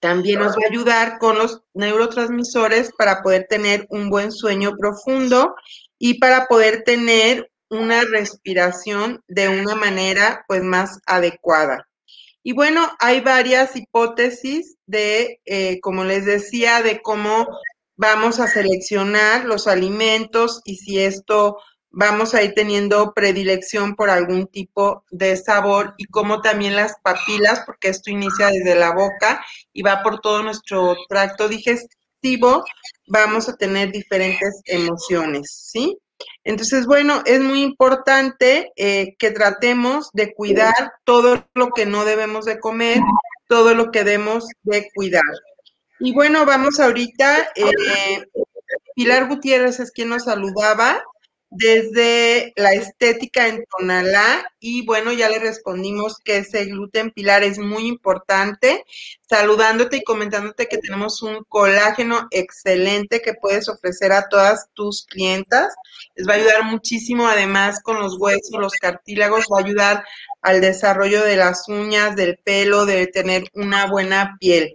También 0.00 0.40
nos 0.40 0.56
va 0.56 0.62
a 0.64 0.70
ayudar 0.70 1.18
con 1.18 1.38
los 1.38 1.62
neurotransmisores 1.74 2.90
para 2.98 3.22
poder 3.22 3.46
tener 3.48 3.86
un 3.88 4.10
buen 4.10 4.32
sueño 4.32 4.72
profundo 4.76 5.54
y 5.98 6.18
para 6.18 6.46
poder 6.46 6.82
tener 6.82 7.50
una 7.70 8.02
respiración 8.02 9.22
de 9.28 9.48
una 9.48 9.74
manera 9.74 10.44
pues 10.48 10.62
más 10.62 10.98
adecuada. 11.06 11.88
Y 12.42 12.52
bueno, 12.52 12.90
hay 12.98 13.20
varias 13.20 13.76
hipótesis 13.76 14.76
de, 14.86 15.40
eh, 15.44 15.80
como 15.80 16.04
les 16.04 16.24
decía, 16.24 16.82
de 16.82 17.00
cómo 17.00 17.46
vamos 17.96 18.40
a 18.40 18.48
seleccionar 18.48 19.44
los 19.44 19.68
alimentos 19.68 20.60
y 20.64 20.76
si 20.76 20.98
esto 20.98 21.58
vamos 21.90 22.34
a 22.34 22.42
ir 22.42 22.54
teniendo 22.54 23.12
predilección 23.12 23.94
por 23.94 24.10
algún 24.10 24.46
tipo 24.46 25.04
de 25.10 25.36
sabor 25.36 25.94
y 25.98 26.06
como 26.06 26.40
también 26.40 26.74
las 26.74 26.96
papilas, 27.02 27.62
porque 27.66 27.88
esto 27.88 28.10
inicia 28.10 28.48
desde 28.48 28.74
la 28.74 28.92
boca 28.92 29.44
y 29.72 29.82
va 29.82 30.02
por 30.02 30.20
todo 30.20 30.42
nuestro 30.42 30.96
tracto 31.08 31.48
digestivo, 31.48 32.64
vamos 33.06 33.48
a 33.48 33.56
tener 33.56 33.92
diferentes 33.92 34.62
emociones, 34.64 35.50
¿sí? 35.70 35.98
Entonces, 36.44 36.86
bueno, 36.86 37.22
es 37.26 37.40
muy 37.40 37.62
importante 37.62 38.72
eh, 38.76 39.14
que 39.18 39.30
tratemos 39.30 40.10
de 40.12 40.34
cuidar 40.34 40.92
todo 41.04 41.46
lo 41.54 41.70
que 41.70 41.86
no 41.86 42.04
debemos 42.04 42.44
de 42.44 42.60
comer, 42.60 43.00
todo 43.48 43.74
lo 43.74 43.90
que 43.90 44.04
debemos 44.04 44.46
de 44.62 44.88
cuidar. 44.94 45.22
Y 45.98 46.12
bueno, 46.12 46.44
vamos 46.44 46.80
ahorita, 46.80 47.50
eh, 47.54 48.26
Pilar 48.94 49.28
Gutiérrez 49.28 49.80
es 49.80 49.90
quien 49.90 50.08
nos 50.08 50.24
saludaba 50.24 51.02
desde 51.54 52.54
la 52.56 52.72
estética 52.72 53.46
en 53.46 53.64
Tonalá 53.66 54.50
y 54.58 54.86
bueno, 54.86 55.12
ya 55.12 55.28
le 55.28 55.38
respondimos 55.38 56.16
que 56.18 56.38
ese 56.38 56.64
gluten 56.64 57.10
pilar 57.10 57.44
es 57.44 57.58
muy 57.58 57.86
importante, 57.86 58.84
saludándote 59.28 59.98
y 59.98 60.02
comentándote 60.02 60.66
que 60.66 60.78
tenemos 60.78 61.22
un 61.22 61.44
colágeno 61.48 62.26
excelente 62.30 63.20
que 63.20 63.34
puedes 63.34 63.68
ofrecer 63.68 64.12
a 64.12 64.28
todas 64.28 64.68
tus 64.72 65.04
clientas. 65.04 65.74
Les 66.14 66.26
va 66.26 66.32
a 66.32 66.36
ayudar 66.36 66.64
muchísimo 66.64 67.28
además 67.28 67.82
con 67.82 68.00
los 68.00 68.16
huesos, 68.18 68.58
los 68.58 68.72
cartílagos, 68.72 69.44
va 69.52 69.58
a 69.58 69.64
ayudar 69.64 70.04
al 70.40 70.62
desarrollo 70.62 71.22
de 71.22 71.36
las 71.36 71.68
uñas, 71.68 72.16
del 72.16 72.38
pelo, 72.38 72.86
de 72.86 73.06
tener 73.08 73.44
una 73.52 73.86
buena 73.88 74.38
piel. 74.40 74.74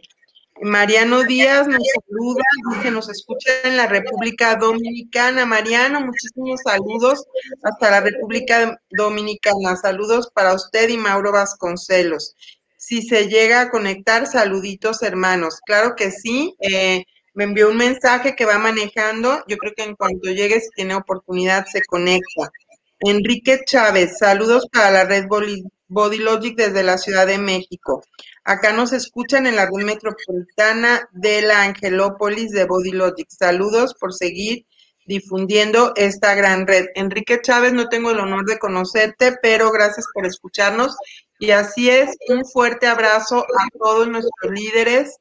Mariano 0.62 1.24
Díaz 1.24 1.68
nos 1.68 1.84
saluda, 1.94 2.44
dice, 2.72 2.92
nos 2.92 3.10
escucha 3.10 3.52
en 3.64 3.78
la 3.78 3.88
República 3.88 4.56
Dominicana. 4.56 5.46
Mariano, 5.46 6.02
muchísimos 6.02 6.62
saludos 6.64 7.26
hasta 7.64 7.92
la 7.92 8.02
República 8.02 8.80
Dominicana. 8.90 9.76
Saludos 9.76 10.32
para 10.34 10.54
usted 10.54 10.90
y 10.90 10.98
Mauro 10.98 11.32
Vasconcelos. 11.32 12.36
Si 12.76 13.02
se 13.02 13.28
llega 13.28 13.62
a 13.62 13.70
conectar, 13.70 14.26
saluditos 14.26 15.04
hermanos. 15.04 15.60
Claro 15.66 15.96
que 15.96 16.12
sí. 16.12 16.56
Eh, 16.60 17.04
me 17.34 17.44
envió 17.44 17.70
un 17.70 17.78
mensaje 17.78 18.36
que 18.36 18.46
va 18.46 18.58
manejando. 18.58 19.44
Yo 19.48 19.58
creo 19.58 19.74
que 19.76 19.84
en 19.84 19.96
cuanto 19.96 20.30
llegue, 20.32 20.60
si 20.60 20.70
tiene 20.76 20.96
oportunidad, 20.96 21.66
se 21.68 21.84
conecta. 21.84 22.52
Enrique 23.00 23.62
Chávez, 23.64 24.18
saludos 24.18 24.68
para 24.72 24.90
la 24.90 25.04
red 25.04 25.26
Body 25.28 26.18
Logic 26.18 26.58
desde 26.58 26.82
la 26.82 26.98
Ciudad 26.98 27.28
de 27.28 27.38
México. 27.38 28.04
Acá 28.50 28.72
nos 28.72 28.94
escuchan 28.94 29.46
en 29.46 29.58
la 29.58 29.66
red 29.66 29.84
metropolitana 29.84 31.10
de 31.12 31.42
la 31.42 31.64
Angelópolis 31.64 32.52
de 32.52 32.64
Body 32.64 32.92
Logic. 32.92 33.28
Saludos 33.30 33.94
por 34.00 34.14
seguir 34.14 34.66
difundiendo 35.06 35.92
esta 35.98 36.34
gran 36.34 36.66
red. 36.66 36.86
Enrique 36.96 37.42
Chávez, 37.42 37.74
no 37.74 37.90
tengo 37.90 38.12
el 38.12 38.22
honor 38.22 38.46
de 38.46 38.58
conocerte, 38.58 39.36
pero 39.42 39.70
gracias 39.70 40.06
por 40.14 40.26
escucharnos. 40.26 40.96
Y 41.40 41.52
así 41.52 41.90
es, 41.90 42.16
un 42.30 42.46
fuerte 42.46 42.88
abrazo 42.88 43.40
a 43.40 43.68
todos 43.78 44.08
nuestros 44.08 44.54
líderes 44.54 45.18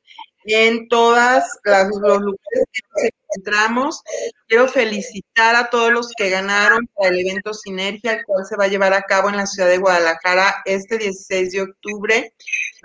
en 0.55 0.89
todas 0.89 1.45
las, 1.65 1.89
los 1.89 2.21
lugares 2.21 2.65
que 2.73 2.81
nos 2.93 3.05
encontramos. 3.05 4.03
Quiero 4.49 4.69
felicitar 4.69 5.57
a 5.57 5.71
todos 5.71 5.93
los 5.93 6.13
que 6.17 6.31
ganaron 6.31 6.89
para 6.95 7.11
el 7.11 7.21
evento 7.21 7.53
Sinergia, 7.55 8.13
el 8.13 8.25
cual 8.25 8.45
se 8.47 8.57
va 8.57 8.65
a 8.65 8.69
llevar 8.69 8.95
a 8.95 9.03
cabo 9.03 9.29
en 9.29 9.37
la 9.37 9.47
ciudad 9.47 9.69
de 9.69 9.79
Guadalajara 9.79 10.63
este 10.65 10.99
16 10.99 11.53
de 11.53 11.63
octubre. 11.63 12.33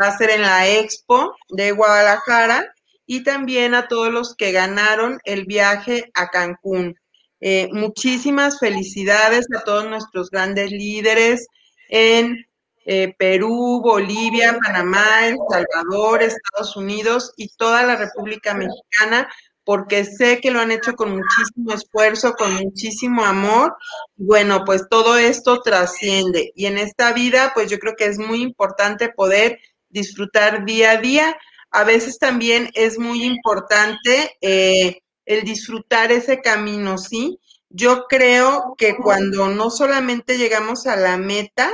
Va 0.02 0.08
a 0.08 0.18
ser 0.18 0.32
en 0.32 0.42
la 0.42 0.68
Expo 0.68 1.36
de 1.50 1.72
Guadalajara 1.72 2.74
y 3.06 3.24
también 3.24 3.74
a 3.76 3.88
todos 3.88 4.12
los 4.12 4.36
que 4.36 4.52
ganaron 4.52 5.20
el 5.26 5.46
viaje 5.46 6.10
a 6.14 6.30
Cancún. 6.30 6.96
Eh, 7.42 7.70
muchísimas 7.72 8.60
felicidades 8.60 9.48
a 9.56 9.64
todos 9.64 9.90
nuestros 9.90 10.30
grandes 10.30 10.72
líderes 10.72 11.48
en 11.90 12.46
eh, 12.86 13.14
Perú, 13.18 13.82
Bolivia, 13.84 14.58
Panamá, 14.64 15.28
El 15.28 15.38
Salvador, 15.50 16.24
Estados 16.24 16.76
Unidos 16.76 17.34
y 17.38 17.50
toda 17.50 17.84
la 17.84 17.96
República 17.96 18.54
Mexicana, 18.54 19.30
porque 19.64 20.04
sé 20.04 20.40
que 20.42 20.52
lo 20.52 20.60
han 20.60 20.72
hecho 20.72 20.94
con 20.94 21.12
muchísimo 21.12 21.74
esfuerzo, 21.74 22.34
con 22.34 22.54
muchísimo 22.56 23.24
amor. 23.24 23.76
Bueno, 24.16 24.64
pues 24.66 24.88
todo 24.90 25.18
esto 25.18 25.62
trasciende 25.62 26.52
y 26.56 26.66
en 26.66 26.78
esta 26.78 27.14
vida, 27.14 27.52
pues 27.54 27.70
yo 27.70 27.78
creo 27.80 27.96
que 27.96 28.06
es 28.06 28.18
muy 28.18 28.42
importante 28.42 29.10
poder 29.10 29.60
disfrutar 29.90 30.66
día 30.66 30.92
a 30.92 30.98
día. 30.98 31.38
A 31.70 31.84
veces 31.84 32.18
también 32.18 32.70
es 32.74 32.98
muy 32.98 33.24
importante 33.24 34.36
eh, 34.42 35.02
el 35.26 35.44
disfrutar 35.44 36.12
ese 36.12 36.42
camino, 36.42 36.98
¿sí? 36.98 37.40
Yo 37.70 38.06
creo 38.10 38.76
que 38.78 38.98
cuando 38.98 39.48
no 39.48 39.70
solamente 39.70 40.38
llegamos 40.38 40.88
a 40.88 40.98
la 40.98 41.16
meta, 41.18 41.72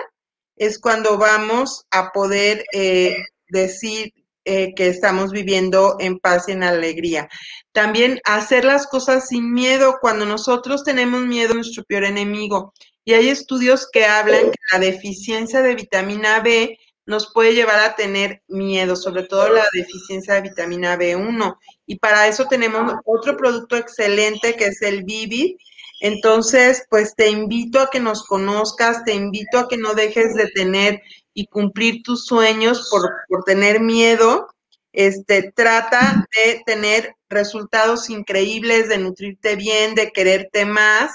es 0.57 0.79
cuando 0.79 1.17
vamos 1.17 1.85
a 1.91 2.11
poder 2.11 2.65
eh, 2.73 3.15
decir 3.47 4.13
eh, 4.45 4.73
que 4.75 4.87
estamos 4.87 5.31
viviendo 5.31 5.97
en 5.99 6.19
paz 6.19 6.47
y 6.47 6.53
en 6.53 6.63
alegría. 6.63 7.27
También 7.73 8.19
hacer 8.23 8.65
las 8.65 8.87
cosas 8.87 9.27
sin 9.27 9.53
miedo. 9.53 9.97
Cuando 9.99 10.25
nosotros 10.25 10.83
tenemos 10.83 11.21
miedo, 11.25 11.53
nuestro 11.53 11.83
peor 11.83 12.05
enemigo. 12.05 12.73
Y 13.03 13.13
hay 13.13 13.29
estudios 13.29 13.89
que 13.91 14.05
hablan 14.05 14.51
que 14.51 14.59
la 14.71 14.79
deficiencia 14.79 15.61
de 15.61 15.75
vitamina 15.75 16.39
B 16.39 16.77
nos 17.05 17.31
puede 17.33 17.55
llevar 17.55 17.79
a 17.79 17.95
tener 17.95 18.41
miedo, 18.47 18.95
sobre 18.95 19.23
todo 19.23 19.49
la 19.49 19.65
deficiencia 19.73 20.35
de 20.35 20.41
vitamina 20.41 20.97
B1. 20.97 21.57
Y 21.85 21.99
para 21.99 22.27
eso 22.27 22.45
tenemos 22.45 22.93
otro 23.05 23.37
producto 23.37 23.77
excelente 23.77 24.55
que 24.55 24.67
es 24.67 24.81
el 24.81 25.03
Vivid, 25.03 25.55
entonces, 25.99 26.86
pues 26.89 27.15
te 27.15 27.29
invito 27.29 27.79
a 27.79 27.89
que 27.89 27.99
nos 27.99 28.25
conozcas, 28.25 29.03
te 29.03 29.13
invito 29.13 29.57
a 29.57 29.67
que 29.67 29.77
no 29.77 29.93
dejes 29.93 30.36
de 30.36 30.47
tener 30.47 31.01
y 31.33 31.47
cumplir 31.47 32.03
tus 32.03 32.25
sueños 32.25 32.88
por, 32.91 33.10
por 33.27 33.43
tener 33.43 33.79
miedo. 33.79 34.47
Este, 34.93 35.51
trata 35.51 36.25
de 36.36 36.62
tener 36.65 37.15
resultados 37.29 38.10
increíbles, 38.10 38.89
de 38.89 38.97
nutrirte 38.97 39.55
bien, 39.55 39.95
de 39.95 40.12
quererte 40.12 40.65
más, 40.65 41.12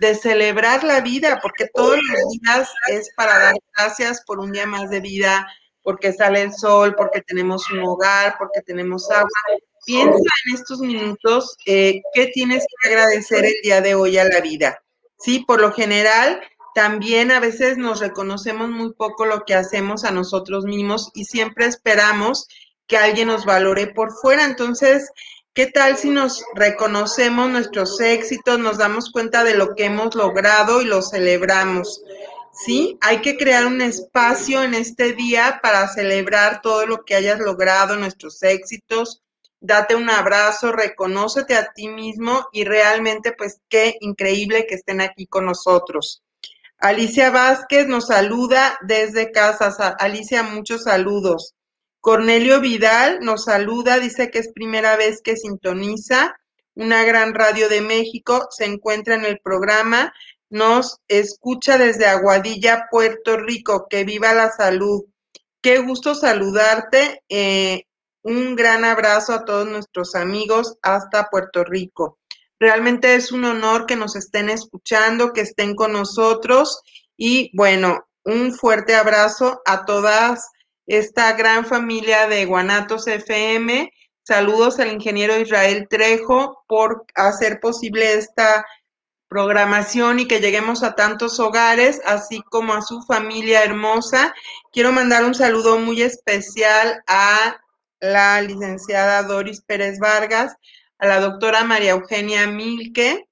de 0.00 0.14
celebrar 0.14 0.82
la 0.82 1.00
vida, 1.00 1.38
porque 1.40 1.68
todos 1.72 1.96
los 1.96 2.40
días 2.40 2.70
es 2.88 3.10
para 3.16 3.38
dar 3.38 3.54
gracias 3.76 4.22
por 4.26 4.38
un 4.40 4.52
día 4.52 4.66
más 4.66 4.90
de 4.90 5.00
vida, 5.00 5.46
porque 5.82 6.12
sale 6.12 6.42
el 6.42 6.52
sol, 6.52 6.94
porque 6.96 7.22
tenemos 7.22 7.70
un 7.70 7.80
hogar, 7.80 8.36
porque 8.38 8.62
tenemos 8.62 9.10
agua. 9.10 9.28
Piensa 9.84 10.30
en 10.46 10.54
estos 10.54 10.78
minutos 10.80 11.56
eh, 11.66 12.02
qué 12.14 12.26
tienes 12.28 12.64
que 12.64 12.88
agradecer 12.88 13.44
el 13.44 13.54
día 13.62 13.80
de 13.80 13.94
hoy 13.94 14.16
a 14.16 14.24
la 14.24 14.40
vida. 14.40 14.82
Sí, 15.18 15.44
por 15.46 15.60
lo 15.60 15.72
general, 15.72 16.40
también 16.74 17.30
a 17.32 17.40
veces 17.40 17.78
nos 17.78 18.00
reconocemos 18.00 18.70
muy 18.70 18.92
poco 18.92 19.26
lo 19.26 19.44
que 19.44 19.54
hacemos 19.54 20.04
a 20.04 20.10
nosotros 20.10 20.64
mismos 20.64 21.10
y 21.14 21.24
siempre 21.24 21.66
esperamos 21.66 22.46
que 22.86 22.96
alguien 22.96 23.28
nos 23.28 23.44
valore 23.44 23.88
por 23.88 24.12
fuera. 24.12 24.44
Entonces, 24.44 25.10
¿qué 25.52 25.66
tal 25.66 25.96
si 25.96 26.10
nos 26.10 26.44
reconocemos 26.54 27.50
nuestros 27.50 28.00
éxitos, 28.00 28.58
nos 28.58 28.78
damos 28.78 29.10
cuenta 29.10 29.44
de 29.44 29.54
lo 29.54 29.74
que 29.74 29.86
hemos 29.86 30.14
logrado 30.14 30.80
y 30.80 30.84
lo 30.86 31.02
celebramos? 31.02 32.02
Sí, 32.52 32.98
hay 33.00 33.20
que 33.20 33.36
crear 33.36 33.66
un 33.66 33.80
espacio 33.80 34.62
en 34.62 34.74
este 34.74 35.14
día 35.14 35.60
para 35.62 35.88
celebrar 35.88 36.60
todo 36.62 36.86
lo 36.86 37.04
que 37.04 37.14
hayas 37.14 37.40
logrado, 37.40 37.96
nuestros 37.96 38.42
éxitos, 38.42 39.22
date 39.62 39.94
un 39.94 40.10
abrazo, 40.10 40.72
reconócete 40.72 41.54
a 41.54 41.72
ti 41.72 41.88
mismo 41.88 42.48
y 42.52 42.64
realmente 42.64 43.32
pues 43.32 43.60
qué 43.68 43.96
increíble 44.00 44.66
que 44.66 44.74
estén 44.74 45.00
aquí 45.00 45.26
con 45.26 45.46
nosotros. 45.46 46.22
Alicia 46.78 47.30
Vázquez 47.30 47.86
nos 47.86 48.08
saluda 48.08 48.76
desde 48.82 49.30
casa. 49.30 49.96
Alicia, 50.00 50.42
muchos 50.42 50.82
saludos. 50.82 51.54
Cornelio 52.00 52.60
Vidal 52.60 53.20
nos 53.20 53.44
saluda, 53.44 54.00
dice 54.00 54.32
que 54.32 54.40
es 54.40 54.52
primera 54.52 54.96
vez 54.96 55.22
que 55.22 55.36
sintoniza 55.36 56.36
una 56.74 57.04
gran 57.04 57.34
radio 57.34 57.68
de 57.68 57.82
México, 57.82 58.48
se 58.50 58.64
encuentra 58.64 59.14
en 59.14 59.24
el 59.24 59.38
programa, 59.38 60.12
nos 60.50 60.98
escucha 61.06 61.78
desde 61.78 62.06
Aguadilla, 62.06 62.88
Puerto 62.90 63.36
Rico, 63.36 63.86
que 63.88 64.02
viva 64.04 64.32
la 64.32 64.50
salud. 64.50 65.04
Qué 65.60 65.78
gusto 65.78 66.16
saludarte. 66.16 67.22
Eh, 67.28 67.84
un 68.22 68.56
gran 68.56 68.84
abrazo 68.84 69.32
a 69.32 69.44
todos 69.44 69.66
nuestros 69.66 70.14
amigos 70.14 70.78
hasta 70.82 71.28
Puerto 71.28 71.64
Rico. 71.64 72.18
Realmente 72.58 73.14
es 73.14 73.32
un 73.32 73.44
honor 73.44 73.86
que 73.86 73.96
nos 73.96 74.14
estén 74.14 74.48
escuchando, 74.48 75.32
que 75.32 75.40
estén 75.40 75.74
con 75.74 75.92
nosotros 75.92 76.80
y 77.16 77.50
bueno, 77.56 78.06
un 78.24 78.54
fuerte 78.54 78.94
abrazo 78.94 79.60
a 79.66 79.84
todas 79.84 80.48
esta 80.86 81.32
gran 81.32 81.66
familia 81.66 82.28
de 82.28 82.44
Guanatos 82.44 83.06
FM. 83.06 83.92
Saludos 84.22 84.78
al 84.78 84.92
ingeniero 84.92 85.36
Israel 85.38 85.88
Trejo 85.90 86.62
por 86.68 87.04
hacer 87.16 87.58
posible 87.58 88.14
esta 88.14 88.64
programación 89.28 90.20
y 90.20 90.28
que 90.28 90.40
lleguemos 90.40 90.82
a 90.82 90.94
tantos 90.94 91.40
hogares, 91.40 92.00
así 92.04 92.42
como 92.50 92.74
a 92.74 92.82
su 92.82 93.02
familia 93.02 93.64
hermosa. 93.64 94.34
Quiero 94.70 94.92
mandar 94.92 95.24
un 95.24 95.34
saludo 95.34 95.78
muy 95.78 96.02
especial 96.02 97.02
a 97.08 97.56
la 98.02 98.42
licenciada 98.42 99.22
Doris 99.22 99.62
Pérez 99.62 99.98
Vargas, 100.00 100.56
a 100.98 101.06
la 101.06 101.20
doctora 101.20 101.64
María 101.64 101.92
Eugenia 101.92 102.46
Milke, 102.48 103.28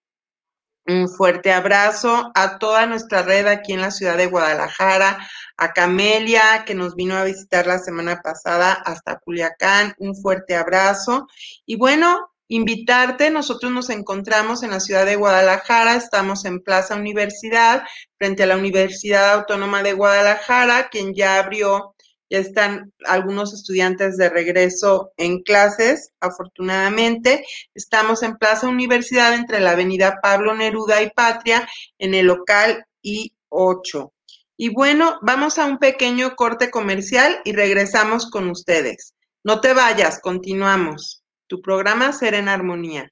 un 0.86 1.08
fuerte 1.08 1.52
abrazo 1.52 2.30
a 2.34 2.58
toda 2.58 2.86
nuestra 2.86 3.22
red 3.22 3.46
aquí 3.46 3.72
en 3.72 3.80
la 3.80 3.90
ciudad 3.90 4.16
de 4.16 4.26
Guadalajara, 4.26 5.18
a 5.56 5.72
Camelia, 5.72 6.64
que 6.64 6.74
nos 6.74 6.94
vino 6.94 7.16
a 7.16 7.24
visitar 7.24 7.66
la 7.66 7.78
semana 7.78 8.22
pasada 8.22 8.72
hasta 8.72 9.18
Culiacán, 9.18 9.94
un 9.98 10.16
fuerte 10.16 10.56
abrazo. 10.56 11.26
Y 11.66 11.76
bueno, 11.76 12.30
invitarte, 12.48 13.30
nosotros 13.30 13.72
nos 13.72 13.90
encontramos 13.90 14.62
en 14.62 14.70
la 14.70 14.80
ciudad 14.80 15.04
de 15.04 15.16
Guadalajara, 15.16 15.96
estamos 15.96 16.44
en 16.44 16.60
Plaza 16.60 16.94
Universidad, 16.94 17.82
frente 18.18 18.44
a 18.44 18.46
la 18.46 18.56
Universidad 18.56 19.34
Autónoma 19.34 19.82
de 19.82 19.92
Guadalajara, 19.92 20.88
quien 20.90 21.12
ya 21.14 21.38
abrió 21.38 21.94
ya 22.30 22.38
están 22.38 22.92
algunos 23.04 23.52
estudiantes 23.52 24.16
de 24.16 24.30
regreso 24.30 25.12
en 25.16 25.42
clases, 25.42 26.12
afortunadamente. 26.20 27.44
Estamos 27.74 28.22
en 28.22 28.36
Plaza 28.36 28.68
Universidad 28.68 29.34
entre 29.34 29.60
la 29.60 29.72
avenida 29.72 30.20
Pablo 30.22 30.54
Neruda 30.54 31.02
y 31.02 31.10
Patria, 31.10 31.68
en 31.98 32.14
el 32.14 32.26
local 32.26 32.86
I8. 33.02 34.12
Y 34.56 34.68
bueno, 34.68 35.18
vamos 35.22 35.58
a 35.58 35.66
un 35.66 35.78
pequeño 35.78 36.36
corte 36.36 36.70
comercial 36.70 37.40
y 37.44 37.52
regresamos 37.52 38.30
con 38.30 38.48
ustedes. 38.48 39.14
No 39.42 39.60
te 39.60 39.74
vayas, 39.74 40.20
continuamos. 40.20 41.22
Tu 41.48 41.60
programa 41.60 42.12
Ser 42.12 42.34
en 42.34 42.48
Armonía. 42.48 43.10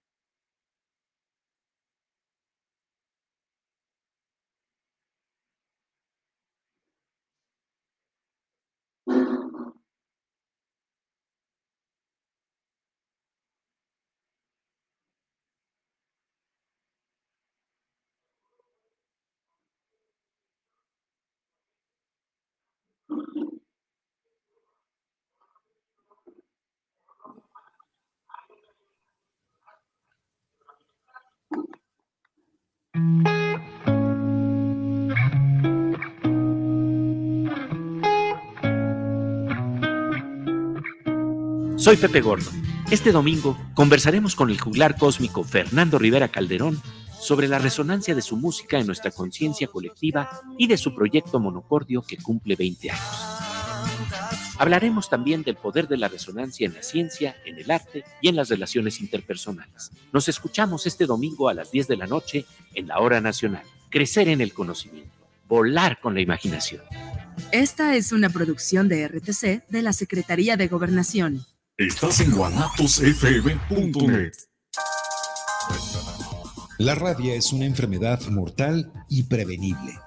Soy 41.88 41.96
Pepe 41.96 42.20
Gordo. 42.20 42.50
Este 42.90 43.12
domingo 43.12 43.56
conversaremos 43.72 44.34
con 44.34 44.50
el 44.50 44.60
juglar 44.60 44.98
cósmico 44.98 45.42
Fernando 45.42 45.98
Rivera 45.98 46.28
Calderón 46.28 46.82
sobre 47.20 47.48
la 47.48 47.58
resonancia 47.58 48.14
de 48.14 48.22
su 48.22 48.36
música 48.36 48.78
en 48.78 48.86
nuestra 48.86 49.10
conciencia 49.10 49.68
colectiva 49.68 50.40
y 50.56 50.66
de 50.66 50.76
su 50.76 50.94
proyecto 50.94 51.40
Monocordio 51.40 52.02
que 52.02 52.16
cumple 52.16 52.56
20 52.56 52.90
años. 52.90 53.38
Hablaremos 54.58 55.08
también 55.08 55.44
del 55.44 55.54
poder 55.54 55.86
de 55.86 55.96
la 55.96 56.08
resonancia 56.08 56.66
en 56.66 56.74
la 56.74 56.82
ciencia, 56.82 57.36
en 57.44 57.58
el 57.58 57.70
arte 57.70 58.02
y 58.20 58.28
en 58.28 58.34
las 58.34 58.48
relaciones 58.48 59.00
interpersonales. 59.00 59.92
Nos 60.12 60.28
escuchamos 60.28 60.84
este 60.86 61.06
domingo 61.06 61.48
a 61.48 61.54
las 61.54 61.70
10 61.70 61.86
de 61.86 61.96
la 61.96 62.08
noche 62.08 62.44
en 62.74 62.88
la 62.88 62.98
Hora 62.98 63.20
Nacional. 63.20 63.62
Crecer 63.88 64.26
en 64.28 64.40
el 64.40 64.52
conocimiento, 64.52 65.14
volar 65.46 66.00
con 66.00 66.14
la 66.14 66.20
imaginación. 66.20 66.82
Esta 67.52 67.94
es 67.94 68.10
una 68.10 68.30
producción 68.30 68.88
de 68.88 69.06
RTC 69.06 69.68
de 69.68 69.82
la 69.82 69.92
Secretaría 69.92 70.56
de 70.56 70.66
Gobernación. 70.66 71.46
Estás 71.76 72.18
en 72.20 72.32
guanatosfm.net. 72.32 74.32
La 76.78 76.94
rabia 76.94 77.34
es 77.34 77.52
una 77.52 77.66
enfermedad 77.66 78.20
mortal 78.28 78.92
y 79.08 79.24
prevenible. 79.24 79.98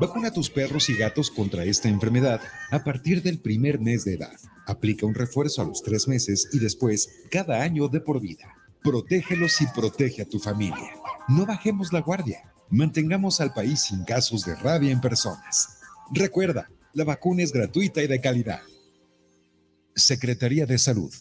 Vacuna 0.00 0.28
a 0.28 0.32
tus 0.32 0.48
perros 0.48 0.88
y 0.88 0.94
gatos 0.94 1.30
contra 1.30 1.64
esta 1.64 1.90
enfermedad 1.90 2.40
a 2.70 2.82
partir 2.82 3.22
del 3.22 3.38
primer 3.38 3.78
mes 3.78 4.06
de 4.06 4.14
edad. 4.14 4.32
Aplica 4.66 5.04
un 5.04 5.14
refuerzo 5.14 5.60
a 5.60 5.66
los 5.66 5.82
tres 5.82 6.08
meses 6.08 6.48
y 6.54 6.58
después 6.58 7.26
cada 7.30 7.60
año 7.60 7.88
de 7.88 8.00
por 8.00 8.18
vida. 8.18 8.54
Protégelos 8.82 9.60
y 9.60 9.66
protege 9.66 10.22
a 10.22 10.28
tu 10.28 10.38
familia. 10.38 10.90
No 11.28 11.44
bajemos 11.44 11.92
la 11.92 12.00
guardia. 12.00 12.50
Mantengamos 12.70 13.42
al 13.42 13.52
país 13.52 13.82
sin 13.82 14.04
casos 14.04 14.46
de 14.46 14.56
rabia 14.56 14.90
en 14.90 15.02
personas. 15.02 15.80
Recuerda, 16.12 16.70
la 16.94 17.04
vacuna 17.04 17.42
es 17.42 17.52
gratuita 17.52 18.02
y 18.02 18.06
de 18.06 18.22
calidad. 18.22 18.62
Secretaría 19.94 20.64
de 20.64 20.78
Salud. 20.78 21.12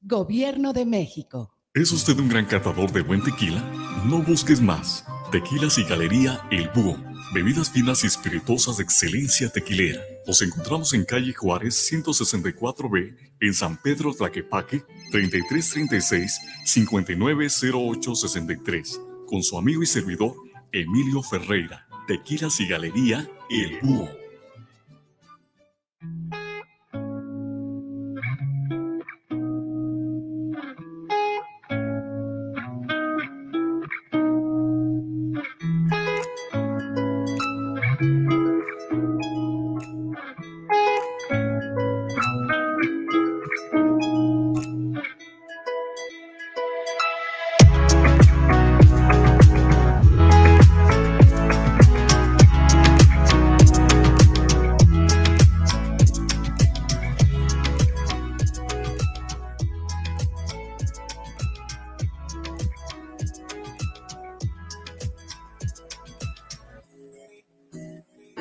Gobierno 0.00 0.72
de 0.72 0.86
México. 0.86 1.55
¿Es 1.76 1.92
usted 1.92 2.18
un 2.18 2.28
gran 2.30 2.46
catador 2.46 2.90
de 2.90 3.02
buen 3.02 3.22
tequila? 3.22 3.60
No 4.06 4.22
busques 4.22 4.62
más. 4.62 5.04
Tequilas 5.30 5.76
y 5.76 5.84
Galería 5.84 6.40
El 6.50 6.70
Búho. 6.70 6.96
Bebidas 7.34 7.70
finas 7.70 8.02
y 8.02 8.06
espirituosas 8.06 8.78
de 8.78 8.84
excelencia 8.84 9.50
tequilera. 9.50 10.00
Nos 10.26 10.40
encontramos 10.40 10.94
en 10.94 11.04
calle 11.04 11.34
Juárez 11.34 11.92
164B, 11.92 13.34
en 13.40 13.52
San 13.52 13.76
Pedro 13.76 14.14
Tlaquepaque, 14.14 14.84
3336-590863, 16.64 19.26
con 19.26 19.42
su 19.42 19.58
amigo 19.58 19.82
y 19.82 19.86
servidor 19.86 20.34
Emilio 20.72 21.22
Ferreira. 21.22 21.86
Tequilas 22.06 22.58
y 22.58 22.68
Galería 22.68 23.28
El 23.50 23.80
Búho. 23.82 24.25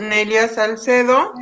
Nelia 0.09 0.47
Salcedo. 0.47 1.33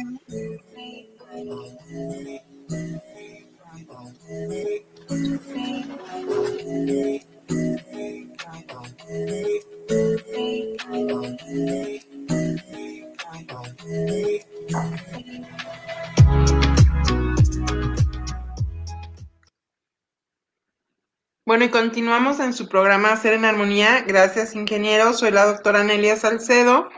Bueno, 21.46 21.66
y 21.66 21.70
continuamos 21.70 22.40
en 22.40 22.54
su 22.54 22.68
programa 22.70 23.12
Hacer 23.12 23.34
en 23.34 23.46
Armonía. 23.46 24.02
Gracias, 24.08 24.56
ingeniero. 24.56 25.14
Soy 25.14 25.32
la 25.32 25.46
doctora 25.46 25.84
Nelia 25.84 26.16
Salcedo. 26.16 26.90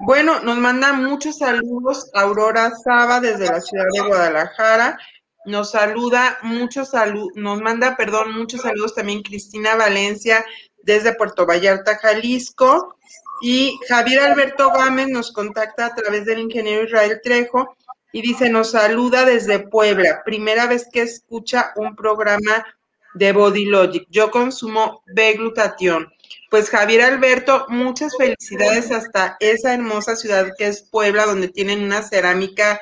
Bueno, 0.00 0.40
nos 0.40 0.58
manda 0.58 0.92
muchos 0.92 1.38
saludos 1.38 2.10
Aurora 2.12 2.72
Saba 2.84 3.20
desde 3.20 3.46
la 3.46 3.62
ciudad 3.62 3.86
de 3.92 4.00
Guadalajara 4.00 4.98
nos 5.44 5.72
saluda, 5.72 6.38
muchos 6.42 6.90
salud, 6.90 7.30
nos 7.34 7.60
manda, 7.60 7.96
perdón, 7.96 8.32
muchos 8.32 8.62
saludos 8.62 8.94
también 8.94 9.22
Cristina 9.22 9.74
Valencia 9.74 10.44
desde 10.82 11.14
Puerto 11.14 11.46
Vallarta, 11.46 11.98
Jalisco. 11.98 12.96
Y 13.40 13.78
Javier 13.88 14.20
Alberto 14.20 14.70
Gámez 14.70 15.08
nos 15.08 15.32
contacta 15.32 15.86
a 15.86 15.94
través 15.94 16.24
del 16.24 16.38
ingeniero 16.38 16.84
Israel 16.84 17.20
Trejo 17.22 17.76
y 18.12 18.22
dice, 18.22 18.50
nos 18.50 18.70
saluda 18.70 19.24
desde 19.24 19.58
Puebla, 19.58 20.22
primera 20.24 20.66
vez 20.66 20.86
que 20.92 21.02
escucha 21.02 21.72
un 21.76 21.96
programa 21.96 22.64
de 23.14 23.32
Body 23.32 23.64
Logic. 23.64 24.06
Yo 24.10 24.30
consumo 24.30 25.02
B-glutatión. 25.06 26.12
Pues 26.50 26.70
Javier 26.70 27.02
Alberto, 27.02 27.66
muchas 27.68 28.14
felicidades 28.16 28.90
hasta 28.90 29.36
esa 29.40 29.74
hermosa 29.74 30.14
ciudad 30.16 30.52
que 30.56 30.66
es 30.66 30.82
Puebla, 30.82 31.26
donde 31.26 31.48
tienen 31.48 31.82
una 31.82 32.02
cerámica 32.02 32.80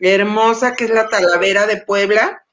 hermosa 0.00 0.74
que 0.74 0.84
es 0.84 0.90
la 0.90 1.08
Talavera 1.08 1.66
de 1.66 1.78
Puebla. 1.78 2.44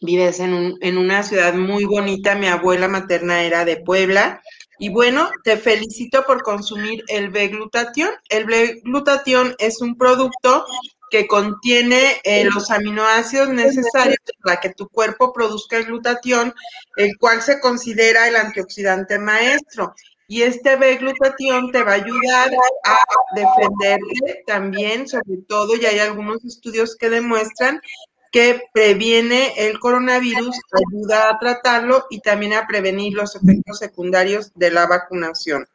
Vives 0.00 0.40
en, 0.40 0.74
en 0.80 0.98
una 0.98 1.22
ciudad 1.22 1.54
muy 1.54 1.84
bonita, 1.84 2.34
mi 2.34 2.48
abuela 2.48 2.88
materna 2.88 3.42
era 3.42 3.64
de 3.64 3.76
Puebla. 3.76 4.42
Y 4.78 4.88
bueno, 4.88 5.30
te 5.44 5.56
felicito 5.56 6.24
por 6.24 6.42
consumir 6.42 7.04
el 7.06 7.30
B-glutatión. 7.30 8.10
El 8.28 8.46
B-glutatión 8.46 9.54
es 9.58 9.80
un 9.80 9.96
producto 9.96 10.64
que 11.12 11.26
contiene 11.28 12.20
eh, 12.24 12.44
los 12.46 12.70
aminoácidos 12.70 13.50
necesarios 13.50 14.18
para 14.42 14.60
que 14.60 14.70
tu 14.70 14.88
cuerpo 14.88 15.32
produzca 15.32 15.76
el 15.76 15.84
glutatión, 15.84 16.54
el 16.96 17.16
cual 17.18 17.42
se 17.42 17.60
considera 17.60 18.26
el 18.26 18.34
antioxidante 18.34 19.18
maestro 19.18 19.94
y 20.32 20.44
este 20.44 20.76
B-glutatión 20.76 21.70
te 21.72 21.82
va 21.82 21.90
a 21.92 21.96
ayudar 21.96 22.50
a 22.84 22.98
defenderte 23.36 24.42
también, 24.46 25.06
sobre 25.06 25.42
todo, 25.46 25.76
y 25.76 25.84
hay 25.84 25.98
algunos 25.98 26.42
estudios 26.46 26.96
que 26.96 27.10
demuestran 27.10 27.82
que 28.30 28.62
previene 28.72 29.52
el 29.58 29.78
coronavirus, 29.78 30.58
ayuda 30.72 31.28
a 31.28 31.38
tratarlo 31.38 32.06
y 32.08 32.20
también 32.20 32.54
a 32.54 32.66
prevenir 32.66 33.12
los 33.12 33.36
efectos 33.36 33.80
secundarios 33.80 34.50
de 34.54 34.70
la 34.70 34.86
vacunación. 34.86 35.66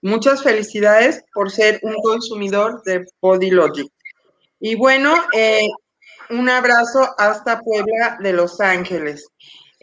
Muchas 0.00 0.42
felicidades 0.42 1.22
por 1.32 1.52
ser 1.52 1.78
un 1.84 1.94
consumidor 2.02 2.82
de 2.82 3.06
Bodylogic. 3.20 3.92
Y 4.58 4.74
bueno, 4.74 5.14
eh, 5.32 5.68
un 6.28 6.48
abrazo 6.48 7.08
hasta 7.18 7.60
Puebla 7.60 8.18
de 8.20 8.32
Los 8.32 8.60
Ángeles. 8.60 9.28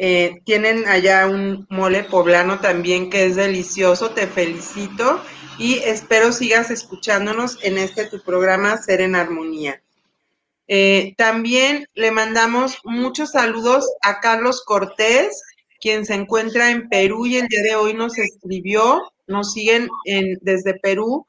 Eh, 0.01 0.39
tienen 0.45 0.87
allá 0.87 1.27
un 1.27 1.67
mole 1.69 2.05
poblano 2.05 2.61
también 2.61 3.09
que 3.09 3.25
es 3.25 3.35
delicioso, 3.35 4.11
te 4.11 4.27
felicito 4.27 5.21
y 5.57 5.79
espero 5.79 6.31
sigas 6.31 6.71
escuchándonos 6.71 7.57
en 7.63 7.77
este 7.77 8.05
tu 8.05 8.21
programa 8.21 8.77
Ser 8.77 9.01
en 9.01 9.15
Armonía. 9.15 9.81
Eh, 10.69 11.15
también 11.17 11.85
le 11.95 12.11
mandamos 12.11 12.77
muchos 12.85 13.31
saludos 13.31 13.91
a 14.01 14.21
Carlos 14.21 14.63
Cortés, 14.63 15.43
quien 15.81 16.05
se 16.05 16.13
encuentra 16.13 16.71
en 16.71 16.87
Perú 16.87 17.25
y 17.25 17.35
el 17.35 17.49
día 17.49 17.61
de 17.61 17.75
hoy 17.75 17.93
nos 17.93 18.17
escribió, 18.17 19.01
nos 19.27 19.51
siguen 19.51 19.89
desde 20.39 20.79
Perú 20.79 21.27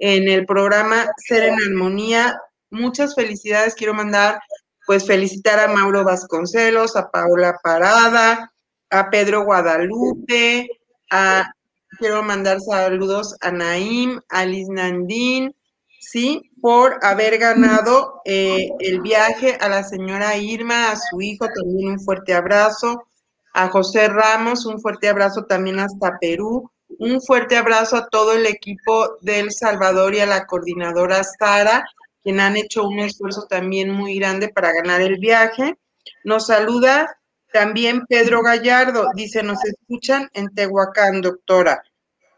en 0.00 0.28
el 0.28 0.44
programa 0.44 1.06
Ser 1.18 1.44
en 1.44 1.54
Armonía. 1.54 2.36
Muchas 2.70 3.14
felicidades, 3.14 3.76
quiero 3.76 3.94
mandar 3.94 4.40
pues 4.88 5.06
felicitar 5.06 5.60
a 5.60 5.68
Mauro 5.68 6.02
Vasconcelos, 6.02 6.96
a 6.96 7.10
Paula 7.10 7.60
Parada, 7.62 8.50
a 8.88 9.10
Pedro 9.10 9.44
Guadalupe, 9.44 10.66
a 11.10 11.52
quiero 11.98 12.22
mandar 12.22 12.58
saludos 12.58 13.36
a 13.42 13.50
Naim, 13.50 14.18
a 14.30 14.46
Liz 14.46 14.66
Nandín, 14.70 15.54
sí, 16.00 16.50
por 16.62 16.98
haber 17.02 17.36
ganado 17.36 18.22
eh, 18.24 18.70
el 18.78 19.02
viaje 19.02 19.58
a 19.60 19.68
la 19.68 19.84
señora 19.84 20.38
Irma, 20.38 20.90
a 20.90 20.96
su 20.96 21.20
hijo 21.20 21.46
también 21.54 21.90
un 21.90 22.00
fuerte 22.00 22.32
abrazo, 22.32 23.04
a 23.52 23.68
José 23.68 24.08
Ramos, 24.08 24.64
un 24.64 24.80
fuerte 24.80 25.10
abrazo 25.10 25.44
también 25.44 25.80
hasta 25.80 26.16
Perú, 26.18 26.70
un 26.98 27.20
fuerte 27.20 27.58
abrazo 27.58 27.98
a 27.98 28.08
todo 28.08 28.32
el 28.32 28.46
equipo 28.46 29.18
del 29.20 29.52
Salvador 29.52 30.14
y 30.14 30.20
a 30.20 30.26
la 30.26 30.46
coordinadora 30.46 31.22
Sara, 31.24 31.84
quien 32.28 32.40
han 32.40 32.58
hecho 32.58 32.86
un 32.86 32.98
esfuerzo 32.98 33.46
también 33.48 33.90
muy 33.90 34.18
grande 34.18 34.50
para 34.50 34.70
ganar 34.70 35.00
el 35.00 35.16
viaje. 35.16 35.78
Nos 36.24 36.48
saluda 36.48 37.18
también 37.54 38.04
Pedro 38.06 38.42
Gallardo, 38.42 39.08
dice, 39.14 39.42
nos 39.42 39.64
escuchan 39.64 40.28
en 40.34 40.54
Tehuacán, 40.54 41.22
doctora. 41.22 41.82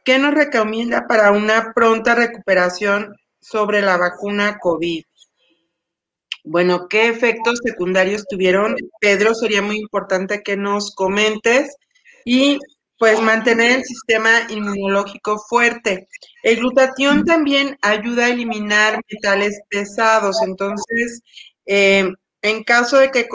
¿Qué 0.04 0.16
nos 0.20 0.32
recomienda 0.32 1.08
para 1.08 1.32
una 1.32 1.72
pronta 1.74 2.14
recuperación 2.14 3.16
sobre 3.40 3.82
la 3.82 3.96
vacuna 3.96 4.58
COVID? 4.60 5.02
Bueno, 6.44 6.86
¿qué 6.88 7.08
efectos 7.08 7.58
secundarios 7.60 8.26
tuvieron? 8.30 8.76
Pedro, 9.00 9.34
sería 9.34 9.60
muy 9.60 9.78
importante 9.78 10.44
que 10.44 10.56
nos 10.56 10.94
comentes. 10.94 11.74
Y 12.24 12.60
pues 12.96 13.20
mantener 13.20 13.78
el 13.78 13.84
sistema 13.84 14.42
inmunológico 14.50 15.40
fuerte. 15.48 16.06
El 16.42 16.56
glutatión 16.56 17.24
también 17.24 17.78
ayuda 17.82 18.26
a 18.26 18.30
eliminar 18.30 19.00
metales 19.10 19.60
pesados, 19.68 20.36
entonces, 20.46 21.22
eh, 21.66 22.10
en 22.42 22.64
caso 22.64 22.98
de 22.98 23.10
que 23.10 23.28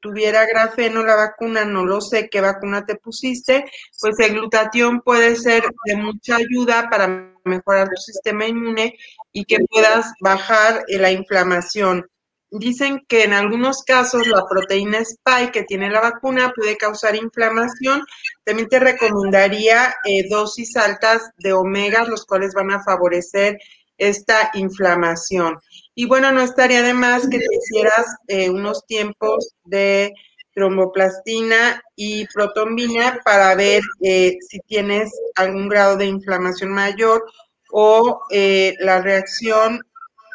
tuviera 0.00 0.46
grafeno 0.46 1.04
la 1.04 1.16
vacuna, 1.16 1.64
no 1.64 1.84
lo 1.84 2.00
sé 2.00 2.28
qué 2.28 2.40
vacuna 2.40 2.86
te 2.86 2.96
pusiste, 2.96 3.64
pues 4.00 4.18
el 4.20 4.34
glutatión 4.34 5.00
puede 5.00 5.36
ser 5.36 5.64
de 5.84 5.96
mucha 5.96 6.36
ayuda 6.36 6.88
para 6.90 7.32
mejorar 7.44 7.88
tu 7.88 8.00
sistema 8.00 8.46
inmune 8.46 8.96
y 9.32 9.44
que 9.44 9.58
puedas 9.70 10.12
bajar 10.20 10.84
la 10.88 11.10
inflamación. 11.10 12.06
Dicen 12.50 13.04
que 13.08 13.24
en 13.24 13.34
algunos 13.34 13.82
casos 13.82 14.26
la 14.26 14.46
proteína 14.48 14.98
spike 15.00 15.52
que 15.52 15.62
tiene 15.64 15.90
la 15.90 16.00
vacuna 16.00 16.52
puede 16.56 16.78
causar 16.78 17.14
inflamación. 17.14 18.02
También 18.44 18.68
te 18.68 18.78
recomendaría 18.78 19.94
eh, 20.04 20.26
dosis 20.30 20.74
altas 20.76 21.30
de 21.36 21.52
omega, 21.52 22.04
los 22.04 22.24
cuales 22.24 22.54
van 22.54 22.70
a 22.70 22.82
favorecer 22.82 23.58
esta 23.98 24.50
inflamación. 24.54 25.58
Y 25.94 26.06
bueno, 26.06 26.32
no 26.32 26.40
estaría 26.40 26.82
de 26.82 26.94
más 26.94 27.28
que 27.28 27.38
te 27.38 27.44
hicieras 27.54 28.06
eh, 28.28 28.48
unos 28.48 28.86
tiempos 28.86 29.54
de 29.64 30.12
tromboplastina 30.54 31.82
y 31.96 32.26
protombina 32.28 33.20
para 33.24 33.54
ver 33.56 33.82
eh, 34.02 34.38
si 34.48 34.58
tienes 34.60 35.10
algún 35.36 35.68
grado 35.68 35.96
de 35.98 36.06
inflamación 36.06 36.70
mayor 36.70 37.22
o 37.70 38.22
la 38.30 39.02
reacción 39.02 39.82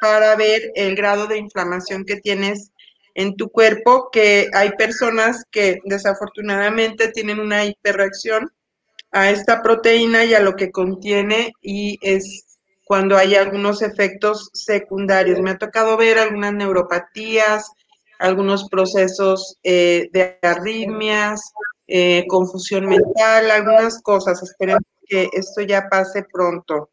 para 0.04 0.36
ver 0.36 0.74
el 0.76 0.98
grado 0.98 1.28
de 1.28 1.38
inflamación 1.38 2.04
que 2.04 2.18
tienes 2.18 2.74
en 3.16 3.38
tu 3.38 3.50
cuerpo, 3.50 4.10
que 4.12 4.50
hay 4.54 4.72
personas 4.72 5.46
que 5.50 5.80
desafortunadamente 5.86 7.08
tienen 7.08 7.40
una 7.40 7.64
hiperreacción 7.64 8.52
a 9.14 9.30
esta 9.30 9.64
proteína 9.64 10.26
y 10.26 10.34
a 10.34 10.42
lo 10.42 10.58
que 10.58 10.72
contiene 10.72 11.54
y 11.62 12.00
es 12.02 12.58
cuando 12.84 13.16
hay 13.16 13.36
algunos 13.36 13.82
efectos 13.82 14.50
secundarios. 14.52 15.40
Me 15.40 15.52
ha 15.52 15.58
tocado 15.58 15.96
ver 15.96 16.20
algunas 16.20 16.54
neuropatías, 16.54 17.72
algunos 18.20 18.68
procesos 18.68 19.58
eh, 19.64 20.10
de 20.12 20.38
arritmias, 20.42 21.54
eh, 21.88 22.26
confusión 22.28 22.88
mental, 22.88 23.52
algunas 23.52 24.02
cosas. 24.02 24.44
Esperemos 24.44 24.84
que 25.08 25.30
esto 25.32 25.62
ya 25.62 25.88
pase 25.90 26.26
pronto. 26.30 26.90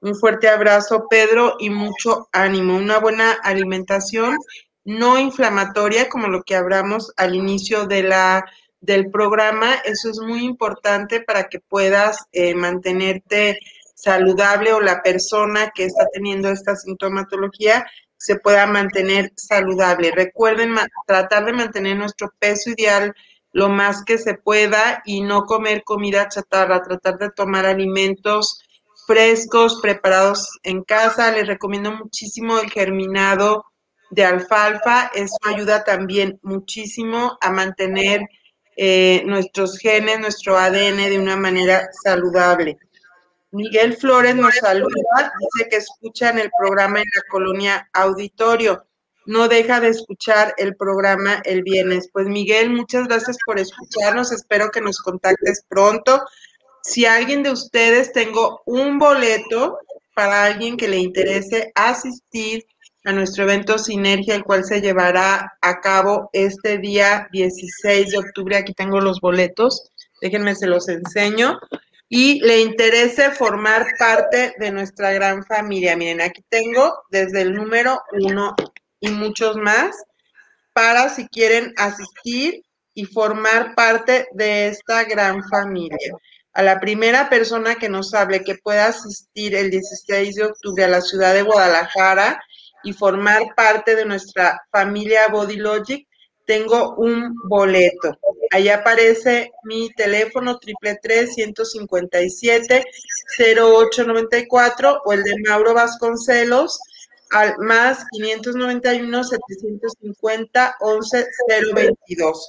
Un 0.00 0.14
fuerte 0.14 0.48
abrazo, 0.48 1.06
Pedro, 1.10 1.56
y 1.58 1.68
mucho 1.68 2.28
ánimo. 2.32 2.76
Una 2.76 2.98
buena 2.98 3.32
alimentación 3.32 4.38
no 4.84 5.18
inflamatoria, 5.18 6.08
como 6.08 6.28
lo 6.28 6.42
que 6.42 6.56
hablamos 6.56 7.12
al 7.18 7.34
inicio 7.34 7.86
de 7.86 8.02
la, 8.04 8.44
del 8.80 9.10
programa. 9.10 9.74
Eso 9.84 10.10
es 10.10 10.18
muy 10.20 10.44
importante 10.44 11.20
para 11.20 11.44
que 11.44 11.60
puedas 11.60 12.24
eh, 12.32 12.54
mantenerte 12.54 13.58
saludable 13.94 14.72
o 14.72 14.80
la 14.80 15.02
persona 15.02 15.70
que 15.74 15.84
está 15.84 16.06
teniendo 16.12 16.48
esta 16.48 16.74
sintomatología 16.76 17.86
se 18.16 18.36
pueda 18.36 18.66
mantener 18.66 19.32
saludable. 19.36 20.12
Recuerden 20.12 20.76
tratar 21.06 21.44
de 21.44 21.52
mantener 21.52 21.96
nuestro 21.96 22.32
peso 22.38 22.70
ideal 22.70 23.14
lo 23.52 23.68
más 23.68 24.04
que 24.04 24.16
se 24.16 24.34
pueda 24.34 25.02
y 25.04 25.20
no 25.20 25.44
comer 25.44 25.82
comida 25.84 26.28
chatarra, 26.28 26.82
tratar 26.82 27.18
de 27.18 27.30
tomar 27.30 27.66
alimentos 27.66 28.62
frescos, 29.10 29.80
preparados 29.82 30.60
en 30.62 30.84
casa. 30.84 31.32
Les 31.32 31.48
recomiendo 31.48 31.90
muchísimo 31.90 32.60
el 32.60 32.70
germinado 32.70 33.64
de 34.10 34.24
alfalfa. 34.24 35.10
Eso 35.12 35.36
ayuda 35.46 35.82
también 35.82 36.38
muchísimo 36.42 37.36
a 37.40 37.50
mantener 37.50 38.20
eh, 38.76 39.24
nuestros 39.26 39.78
genes, 39.78 40.20
nuestro 40.20 40.56
ADN 40.56 40.98
de 40.98 41.18
una 41.18 41.36
manera 41.36 41.88
saludable. 42.04 42.78
Miguel 43.50 43.96
Flores 43.96 44.36
nos 44.36 44.54
saluda, 44.54 45.32
dice 45.40 45.68
que 45.68 45.76
escucha 45.78 46.30
en 46.30 46.38
el 46.38 46.50
programa 46.56 47.00
en 47.00 47.06
la 47.12 47.22
colonia 47.28 47.90
Auditorio. 47.92 48.86
No 49.26 49.48
deja 49.48 49.80
de 49.80 49.88
escuchar 49.88 50.54
el 50.56 50.76
programa 50.76 51.42
el 51.44 51.64
viernes. 51.64 52.08
Pues 52.12 52.28
Miguel, 52.28 52.70
muchas 52.70 53.08
gracias 53.08 53.38
por 53.44 53.58
escucharnos. 53.58 54.30
Espero 54.30 54.70
que 54.70 54.80
nos 54.80 55.00
contactes 55.00 55.64
pronto. 55.68 56.22
Si 56.90 57.06
alguien 57.06 57.44
de 57.44 57.52
ustedes 57.52 58.12
tengo 58.12 58.62
un 58.66 58.98
boleto 58.98 59.78
para 60.12 60.42
alguien 60.42 60.76
que 60.76 60.88
le 60.88 60.96
interese 60.96 61.70
asistir 61.76 62.66
a 63.04 63.12
nuestro 63.12 63.44
evento 63.44 63.78
Sinergia, 63.78 64.34
el 64.34 64.42
cual 64.42 64.64
se 64.64 64.80
llevará 64.80 65.56
a 65.60 65.80
cabo 65.80 66.30
este 66.32 66.78
día 66.78 67.28
16 67.30 68.10
de 68.10 68.18
octubre. 68.18 68.56
Aquí 68.56 68.74
tengo 68.74 69.00
los 69.00 69.20
boletos. 69.20 69.92
Déjenme, 70.20 70.56
se 70.56 70.66
los 70.66 70.88
enseño 70.88 71.60
y 72.08 72.40
le 72.40 72.60
interese 72.60 73.30
formar 73.30 73.86
parte 73.96 74.56
de 74.58 74.72
nuestra 74.72 75.12
gran 75.12 75.44
familia. 75.44 75.96
Miren, 75.96 76.20
aquí 76.20 76.42
tengo 76.48 77.04
desde 77.08 77.42
el 77.42 77.52
número 77.54 78.02
uno 78.14 78.56
y 78.98 79.10
muchos 79.10 79.54
más 79.54 79.94
para 80.72 81.08
si 81.08 81.28
quieren 81.28 81.72
asistir 81.76 82.64
y 82.94 83.04
formar 83.04 83.76
parte 83.76 84.26
de 84.32 84.66
esta 84.66 85.04
gran 85.04 85.40
familia. 85.48 86.16
A 86.52 86.62
la 86.62 86.80
primera 86.80 87.28
persona 87.30 87.76
que 87.76 87.88
nos 87.88 88.12
hable 88.14 88.42
que 88.42 88.56
pueda 88.56 88.86
asistir 88.86 89.54
el 89.54 89.70
16 89.70 90.34
de 90.34 90.44
octubre 90.44 90.84
a 90.84 90.88
la 90.88 91.00
ciudad 91.00 91.32
de 91.32 91.42
Guadalajara 91.42 92.42
y 92.82 92.92
formar 92.92 93.42
parte 93.54 93.94
de 93.94 94.04
nuestra 94.04 94.60
familia 94.72 95.28
Body 95.28 95.56
Logic, 95.56 96.06
tengo 96.46 96.96
un 96.96 97.34
boleto. 97.44 98.18
Ahí 98.50 98.68
aparece 98.68 99.52
mi 99.62 99.90
teléfono 99.90 100.58
triple 100.58 100.98
tres 101.00 101.34
ciento 101.34 101.64
cincuenta 101.64 102.20
y 102.20 102.30
siete 102.30 102.84
cero 103.36 103.72
ocho 103.76 104.04
noventa 104.04 104.36
y 104.36 104.48
cuatro 104.48 105.00
o 105.04 105.12
el 105.12 105.22
de 105.22 105.36
Mauro 105.46 105.74
Vasconcelos 105.74 106.80
al 107.30 107.56
más 107.58 108.04
591 108.10 109.22
750 109.22 110.76
11 110.80 111.26
022. 111.74 112.48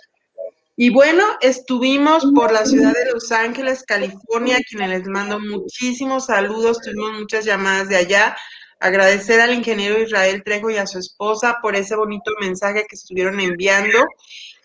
Y 0.83 0.89
bueno, 0.89 1.23
estuvimos 1.41 2.25
por 2.33 2.51
la 2.51 2.65
ciudad 2.65 2.91
de 2.91 3.11
Los 3.13 3.31
Ángeles, 3.31 3.83
California, 3.83 4.57
a 4.57 4.63
quienes 4.67 4.89
les 4.89 5.07
mando 5.07 5.39
muchísimos 5.39 6.25
saludos, 6.25 6.81
tuvimos 6.81 7.19
muchas 7.19 7.45
llamadas 7.45 7.87
de 7.87 7.97
allá. 7.97 8.35
Agradecer 8.79 9.39
al 9.41 9.53
ingeniero 9.53 10.01
Israel 10.01 10.41
Trejo 10.43 10.71
y 10.71 10.77
a 10.77 10.87
su 10.87 10.97
esposa 10.97 11.59
por 11.61 11.75
ese 11.75 11.95
bonito 11.95 12.31
mensaje 12.39 12.87
que 12.89 12.95
estuvieron 12.95 13.39
enviando. 13.39 13.99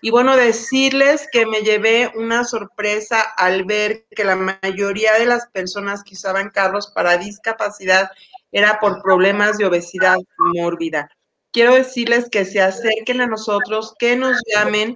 Y 0.01 0.11
bueno, 0.11 0.39
decirles 0.39 1.29
que 1.31 1.45
me 1.45 1.61
llevé 1.61 2.11
una 2.15 2.45
sorpresa 2.45 3.21
al 3.21 3.67
ver 3.67 4.07
que 4.17 4.25
la 4.25 4.37
mayoría 4.37 5.13
de 5.19 5.27
las 5.27 5.49
personas 5.49 6.03
que 6.03 6.15
usaban 6.15 6.49
carros 6.49 6.93
para 6.95 7.19
discapacidad 7.19 8.09
era 8.53 8.81
por 8.81 9.03
problemas 9.03 9.59
de 9.59 9.67
obesidad 9.67 10.17
mórbida. 10.55 11.11
Quiero 11.57 11.75
decirles 11.75 12.29
que 12.31 12.45
se 12.45 12.61
acerquen 12.61 13.23
a 13.23 13.27
nosotros, 13.27 13.95
que 13.99 14.15
nos 14.15 14.39
llamen. 14.55 14.95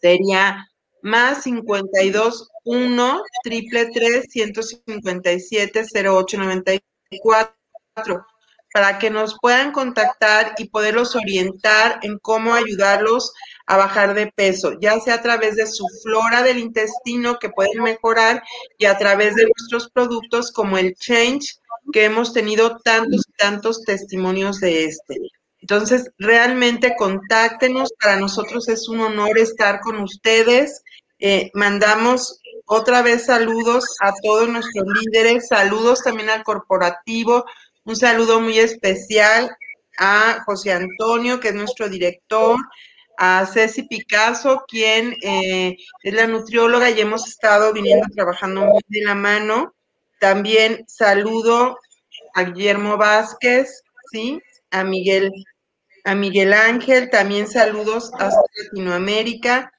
Sería 0.00 0.66
más 1.02 1.44
52 1.44 2.48
1 2.64 3.22
triple 3.44 3.90
3 3.92 4.26
157 4.28 5.84
0894 6.04 8.26
para 8.72 8.98
que 8.98 9.10
nos 9.10 9.36
puedan 9.40 9.72
contactar 9.72 10.54
y 10.58 10.68
poderlos 10.68 11.16
orientar 11.16 12.00
en 12.02 12.18
cómo 12.18 12.54
ayudarlos 12.54 13.32
a 13.66 13.76
bajar 13.76 14.14
de 14.14 14.30
peso, 14.34 14.72
ya 14.80 14.98
sea 15.00 15.14
a 15.14 15.22
través 15.22 15.56
de 15.56 15.66
su 15.66 15.86
flora 16.02 16.42
del 16.42 16.58
intestino 16.58 17.38
que 17.38 17.50
pueden 17.50 17.82
mejorar 17.82 18.42
y 18.78 18.84
a 18.84 18.98
través 18.98 19.34
de 19.36 19.44
nuestros 19.44 19.90
productos 19.90 20.52
como 20.52 20.78
el 20.78 20.94
Change, 20.94 21.58
que 21.92 22.04
hemos 22.04 22.32
tenido 22.32 22.78
tantos 22.80 23.24
y 23.28 23.32
tantos 23.32 23.82
testimonios 23.84 24.60
de 24.60 24.84
este. 24.84 25.16
Entonces, 25.70 26.10
realmente 26.16 26.96
contáctenos, 26.96 27.92
para 28.00 28.16
nosotros 28.16 28.70
es 28.70 28.88
un 28.88 29.00
honor 29.00 29.36
estar 29.38 29.80
con 29.80 30.00
ustedes. 30.00 30.82
Eh, 31.18 31.50
mandamos 31.52 32.40
otra 32.64 33.02
vez 33.02 33.26
saludos 33.26 33.84
a 34.00 34.14
todos 34.22 34.48
nuestros 34.48 34.86
líderes, 34.86 35.48
saludos 35.48 36.02
también 36.02 36.30
al 36.30 36.42
corporativo, 36.42 37.44
un 37.84 37.96
saludo 37.96 38.40
muy 38.40 38.58
especial 38.58 39.54
a 39.98 40.42
José 40.46 40.72
Antonio, 40.72 41.38
que 41.38 41.48
es 41.48 41.54
nuestro 41.54 41.90
director, 41.90 42.56
a 43.18 43.44
Ceci 43.44 43.82
Picasso, 43.82 44.64
quien 44.66 45.16
eh, 45.22 45.76
es 46.02 46.14
la 46.14 46.26
nutrióloga 46.26 46.88
y 46.88 46.98
hemos 46.98 47.28
estado 47.28 47.74
viniendo 47.74 48.06
trabajando 48.14 48.62
muy 48.62 48.80
de 48.88 49.02
la 49.04 49.14
mano. 49.14 49.74
También 50.18 50.86
saludo 50.88 51.78
a 52.34 52.44
Guillermo 52.44 52.96
Vázquez, 52.96 53.82
¿sí? 54.10 54.40
A 54.70 54.82
Miguel, 54.82 55.30
a 56.08 56.14
Miguel 56.14 56.54
Ángel, 56.54 57.10
también 57.10 57.46
saludos 57.46 58.10
a 58.18 58.30
Latinoamérica, 58.64 59.70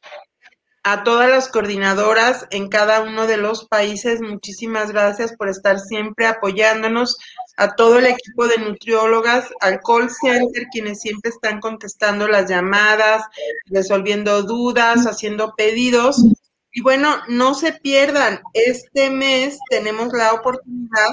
a 0.83 1.03
todas 1.03 1.27
las 1.27 1.47
coordinadoras 1.47 2.45
en 2.51 2.69
cada 2.69 3.01
uno 3.01 3.25
de 3.25 3.37
los 3.37 3.67
países, 3.67 4.21
muchísimas 4.21 4.91
gracias 4.91 5.35
por 5.35 5.49
estar 5.49 5.79
siempre 5.79 6.27
apoyándonos, 6.27 7.17
a 7.57 7.73
todo 7.73 7.97
el 7.97 8.05
equipo 8.05 8.47
de 8.47 8.59
nutriólogas, 8.59 9.49
al 9.59 9.79
call 9.81 10.11
center, 10.11 10.67
quienes 10.71 11.01
siempre 11.01 11.31
están 11.31 11.59
contestando 11.59 12.27
las 12.27 12.47
llamadas, 12.47 13.23
resolviendo 13.65 14.43
dudas, 14.43 15.07
haciendo 15.07 15.55
pedidos. 15.57 16.23
Y 16.71 16.83
bueno, 16.83 17.15
no 17.27 17.55
se 17.55 17.73
pierdan, 17.73 18.39
este 18.53 19.09
mes 19.09 19.57
tenemos 19.71 20.13
la 20.13 20.33
oportunidad, 20.33 21.09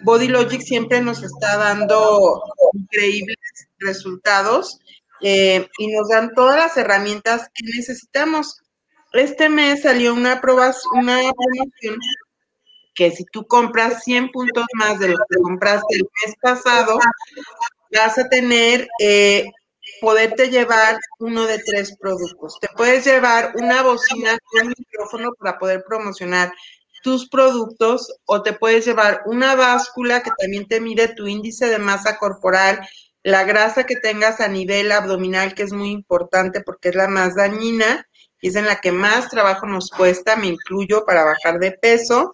Body 0.00 0.28
Logic 0.28 0.60
siempre 0.60 1.00
nos 1.00 1.22
está 1.22 1.56
dando 1.56 2.42
increíbles 2.72 3.36
resultados 3.78 4.78
eh, 5.20 5.68
y 5.78 5.88
nos 5.88 6.08
dan 6.08 6.32
todas 6.34 6.56
las 6.56 6.76
herramientas 6.76 7.48
que 7.54 7.64
necesitamos. 7.76 8.60
Este 9.12 9.48
mes 9.48 9.82
salió 9.82 10.14
una, 10.14 10.40
una 10.92 11.32
promoción 11.32 11.98
que 12.94 13.10
si 13.12 13.24
tú 13.26 13.46
compras 13.46 14.02
100 14.04 14.30
puntos 14.30 14.66
más 14.74 14.98
de 14.98 15.08
lo 15.08 15.16
que 15.16 15.40
compraste 15.40 15.96
el 15.96 16.02
mes 16.02 16.34
pasado, 16.40 16.98
vas 17.94 18.18
a 18.18 18.28
tener, 18.28 18.88
eh, 19.00 19.46
poderte 20.00 20.50
llevar 20.50 20.98
uno 21.18 21.46
de 21.46 21.58
tres 21.60 21.96
productos. 21.96 22.58
Te 22.60 22.68
puedes 22.76 23.04
llevar 23.04 23.52
una 23.56 23.82
bocina 23.82 24.36
con 24.50 24.68
micrófono 24.68 25.32
para 25.38 25.58
poder 25.58 25.84
promocionar 25.86 26.52
tus 27.02 27.28
productos 27.28 28.14
o 28.24 28.42
te 28.42 28.52
puedes 28.52 28.86
llevar 28.86 29.22
una 29.26 29.54
báscula 29.54 30.22
que 30.22 30.30
también 30.38 30.66
te 30.66 30.80
mide 30.80 31.08
tu 31.08 31.26
índice 31.26 31.66
de 31.66 31.78
masa 31.78 32.18
corporal, 32.18 32.80
la 33.22 33.44
grasa 33.44 33.84
que 33.84 33.96
tengas 33.96 34.40
a 34.40 34.48
nivel 34.48 34.92
abdominal, 34.92 35.54
que 35.54 35.62
es 35.62 35.72
muy 35.72 35.90
importante 35.90 36.60
porque 36.60 36.90
es 36.90 36.94
la 36.94 37.08
más 37.08 37.34
dañina 37.34 38.06
y 38.40 38.48
es 38.48 38.56
en 38.56 38.66
la 38.66 38.80
que 38.80 38.92
más 38.92 39.28
trabajo 39.28 39.66
nos 39.66 39.90
cuesta, 39.90 40.36
me 40.36 40.46
incluyo 40.46 41.04
para 41.04 41.24
bajar 41.24 41.58
de 41.58 41.72
peso. 41.72 42.32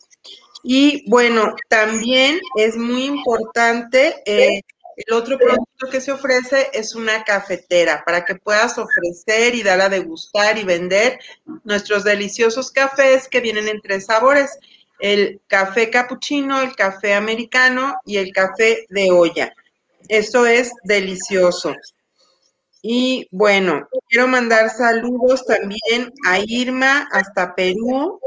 Y 0.63 1.09
bueno, 1.11 1.55
también 1.69 2.41
es 2.57 2.77
muy 2.77 3.05
importante, 3.05 4.23
eh, 4.25 4.63
el 4.97 5.15
otro 5.15 5.39
producto 5.39 5.89
que 5.91 6.01
se 6.01 6.13
ofrece 6.13 6.71
es 6.73 6.95
una 6.95 7.25
cafetera 7.25 8.03
para 8.05 8.25
que 8.25 8.37
puedas 8.37 8.79
ofrecer 8.79 9.55
y 9.55 9.63
dar 9.63 9.81
a 9.81 9.89
degustar 9.89 10.59
y 10.59 10.65
vender 10.65 11.19
nuestros 11.65 12.05
deliciosos 12.05 12.71
cafés 12.71 13.29
que 13.29 13.41
vienen 13.41 13.69
en 13.69 13.81
tres 13.81 14.07
sabores. 14.07 14.59
el 15.01 15.41
café 15.49 15.91
capuchino, 15.91 16.63
el 16.63 16.75
café 16.77 17.15
americano 17.15 17.95
y 18.07 18.17
el 18.19 18.33
café 18.33 18.87
de 18.89 19.11
olla. 19.11 19.53
Eso 20.09 20.47
es 20.47 20.73
delicioso. 20.85 21.75
Y 22.81 23.27
bueno, 23.31 23.89
quiero 24.09 24.29
mandar 24.29 24.71
saludos 24.71 25.45
también 25.47 26.13
a 26.27 26.39
Irma 26.39 27.09
hasta 27.13 27.55
Perú. 27.55 28.21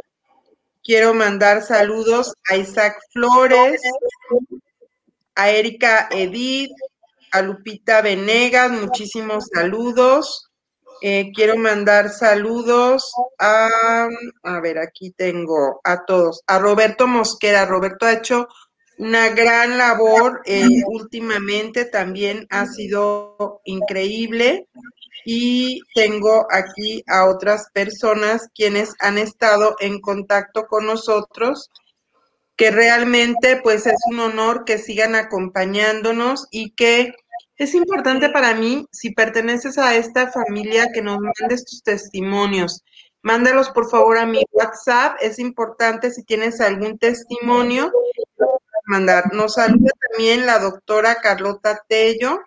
Quiero 0.84 1.14
mandar 1.14 1.62
saludos 1.62 2.34
a 2.50 2.58
Isaac 2.58 3.00
Flores, 3.14 3.82
a 5.38 5.52
Erika 5.52 6.10
Edith, 6.12 6.72
a 7.32 7.42
Lupita 7.42 8.02
Venegas, 8.02 8.72
muchísimos 8.72 9.46
saludos. 9.54 10.50
Eh, 11.02 11.32
quiero 11.36 11.56
mandar 11.58 12.10
saludos 12.10 13.14
a, 13.38 14.10
a 14.42 14.60
ver, 14.60 14.80
aquí 14.80 15.12
tengo 15.12 15.80
a 15.84 16.06
todos, 16.06 16.42
a 16.48 16.58
Roberto 16.58 17.06
Mosquera. 17.06 17.66
Roberto 17.66 18.08
ha 18.08 18.14
hecho 18.14 18.48
una 18.98 19.30
gran 19.30 19.78
labor 19.78 20.42
eh, 20.46 20.66
últimamente, 20.88 21.86
también 21.86 22.48
ha 22.50 22.66
sido 22.66 23.62
increíble. 23.66 24.68
Y 25.24 25.82
tengo 25.94 26.48
aquí 26.50 27.04
a 27.06 27.26
otras 27.26 27.68
personas 27.74 28.48
quienes 28.56 28.96
han 29.00 29.18
estado 29.18 29.76
en 29.82 30.00
contacto 30.00 30.66
con 30.68 30.86
nosotros, 30.86 31.70
que 32.58 32.72
realmente 32.72 33.62
pues 33.64 33.86
es 33.86 34.00
un 34.12 34.20
honor 34.20 34.66
que 34.66 34.80
sigan 34.80 35.16
acompañándonos 35.16 36.48
y 36.52 36.72
que 36.72 37.14
es 37.56 37.74
importante 37.74 38.30
para 38.30 38.54
mí, 38.54 38.88
si 38.92 39.12
perteneces 39.12 39.78
a 39.78 39.96
esta 39.96 40.32
familia, 40.32 40.92
que 40.94 41.02
nos 41.02 41.18
mandes 41.20 41.66
tus 41.66 41.82
testimonios. 41.84 42.84
Mándalos 43.22 43.70
por 43.70 43.90
favor 43.90 44.18
a 44.18 44.26
mi 44.26 44.44
WhatsApp. 44.52 45.18
Es 45.22 45.40
importante 45.40 46.12
si 46.12 46.24
tienes 46.24 46.62
algún 46.62 46.98
testimonio 46.98 47.92
mandar. 48.88 49.34
Nos 49.34 49.56
saluda 49.56 49.92
también 50.10 50.46
la 50.46 50.60
doctora 50.60 51.16
Carlota 51.16 51.84
Tello. 51.88 52.40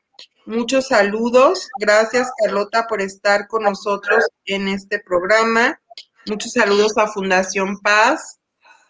Muchos 0.47 0.89
saludos. 0.89 1.69
Gracias, 1.79 2.31
Carlota, 2.43 2.87
por 2.89 3.01
estar 3.01 3.47
con 3.47 3.65
nosotros 3.65 4.25
en 4.47 4.69
este 4.69 4.99
programa. 5.01 5.81
Muchos 6.27 6.53
saludos 6.53 6.97
a 6.97 7.07
Fundación 7.07 7.79
Paz, 7.81 8.40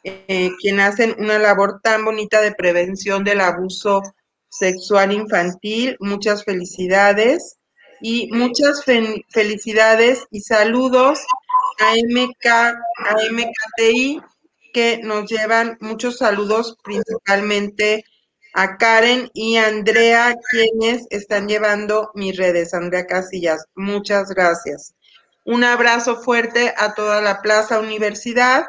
eh, 0.05 0.51
quien 0.61 0.81
hacen 0.81 1.15
una 1.19 1.39
labor 1.39 1.81
tan 1.83 2.05
bonita 2.05 2.41
de 2.41 2.53
prevención 2.53 3.25
del 3.25 3.41
abuso 3.41 4.03
sexual 4.49 5.13
infantil. 5.13 5.97
Muchas 6.01 6.45
felicidades 6.45 7.59
y 8.01 8.29
muchas 8.33 8.85
felicidades 8.85 10.27
y 10.31 10.41
saludos 10.41 11.21
a 11.81 11.95
MK, 11.95 12.47
a 12.47 13.15
MKTI, 13.31 14.21
que 14.73 15.01
nos 15.03 15.29
llevan 15.29 15.77
muchos 15.81 16.19
saludos, 16.19 16.77
principalmente 16.83 18.05
a 18.55 18.77
Karen 18.77 19.31
y 19.33 19.57
Andrea, 19.57 20.35
quienes 20.51 21.07
están 21.11 21.49
llevando 21.49 22.11
mis 22.15 22.37
redes. 22.37 22.75
Andrea 22.75 23.07
Casillas, 23.07 23.67
muchas 23.75 24.31
gracias. 24.31 24.95
Un 25.45 25.65
abrazo 25.65 26.17
fuerte 26.17 26.75
a 26.77 26.95
toda 26.95 27.21
la 27.21 27.41
Plaza 27.41 27.81
Universidad, 27.81 28.67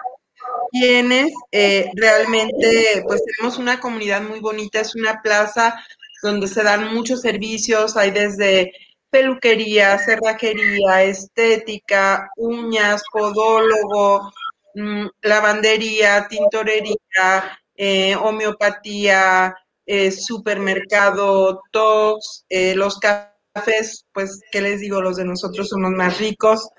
quienes 0.71 1.33
eh, 1.51 1.89
realmente, 1.95 3.03
pues 3.07 3.21
tenemos 3.25 3.57
una 3.57 3.79
comunidad 3.79 4.21
muy 4.21 4.39
bonita, 4.39 4.79
es 4.79 4.95
una 4.95 5.21
plaza 5.21 5.75
donde 6.23 6.47
se 6.47 6.63
dan 6.63 6.93
muchos 6.93 7.21
servicios, 7.21 7.97
hay 7.97 8.11
desde 8.11 8.71
peluquería, 9.09 9.97
cerrajería, 9.97 11.03
estética, 11.03 12.29
uñas, 12.37 13.03
podólogo, 13.11 14.31
Mm, 14.73 15.07
lavandería, 15.23 16.27
tintorería, 16.29 17.59
eh, 17.75 18.15
homeopatía, 18.15 19.53
eh, 19.85 20.11
supermercado, 20.11 21.61
tox, 21.71 22.45
los 22.75 22.99
cafés, 22.99 24.05
pues, 24.13 24.39
¿qué 24.51 24.61
les 24.61 24.79
digo? 24.79 25.01
Los 25.01 25.17
de 25.17 25.25
nosotros 25.25 25.67
son 25.69 25.81
los 25.83 25.91
más 25.91 26.19
ricos, 26.19 26.69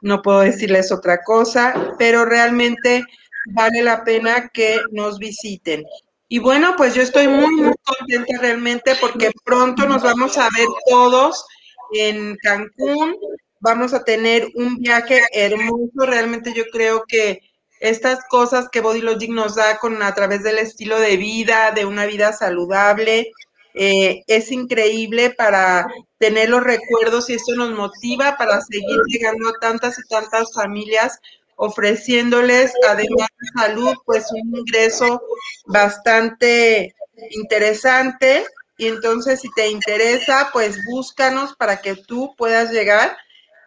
no 0.00 0.22
puedo 0.22 0.40
decirles 0.40 0.92
otra 0.92 1.22
cosa, 1.22 1.74
pero 1.98 2.24
realmente 2.24 3.04
vale 3.46 3.82
la 3.82 4.04
pena 4.04 4.48
que 4.48 4.80
nos 4.90 5.18
visiten. 5.18 5.84
Y 6.28 6.38
bueno, 6.38 6.74
pues 6.76 6.94
yo 6.94 7.02
estoy 7.02 7.28
muy, 7.28 7.54
muy 7.56 7.74
contenta 7.82 8.38
realmente 8.40 8.94
porque 9.00 9.30
pronto 9.44 9.86
nos 9.86 10.02
vamos 10.02 10.38
a 10.38 10.48
ver 10.56 10.68
todos 10.88 11.44
en 11.92 12.36
Cancún 12.42 13.16
vamos 13.62 13.94
a 13.94 14.04
tener 14.04 14.48
un 14.54 14.76
viaje 14.78 15.22
hermoso. 15.32 16.04
Realmente 16.04 16.52
yo 16.52 16.64
creo 16.70 17.04
que 17.06 17.40
estas 17.80 18.18
cosas 18.28 18.68
que 18.68 18.80
Body 18.80 19.00
Logic 19.00 19.30
nos 19.30 19.54
da 19.54 19.78
con 19.78 20.02
a 20.02 20.14
través 20.14 20.42
del 20.42 20.58
estilo 20.58 20.98
de 21.00 21.16
vida, 21.16 21.70
de 21.70 21.86
una 21.86 22.04
vida 22.04 22.32
saludable, 22.32 23.32
eh, 23.74 24.22
es 24.26 24.52
increíble 24.52 25.30
para 25.30 25.86
tener 26.18 26.50
los 26.50 26.62
recuerdos 26.62 27.30
y 27.30 27.34
esto 27.34 27.54
nos 27.54 27.70
motiva 27.70 28.36
para 28.36 28.60
seguir 28.60 29.00
llegando 29.06 29.48
a 29.48 29.58
tantas 29.60 29.98
y 29.98 30.02
tantas 30.08 30.52
familias 30.52 31.18
ofreciéndoles 31.62 32.72
además 32.88 33.28
de 33.38 33.60
salud 33.60 33.94
pues 34.04 34.26
un 34.32 34.56
ingreso 34.56 35.22
bastante 35.66 36.92
interesante 37.30 38.44
y 38.76 38.88
entonces 38.88 39.40
si 39.40 39.48
te 39.52 39.68
interesa 39.68 40.50
pues 40.52 40.76
búscanos 40.90 41.54
para 41.54 41.80
que 41.80 41.94
tú 41.94 42.34
puedas 42.36 42.72
llegar 42.72 43.16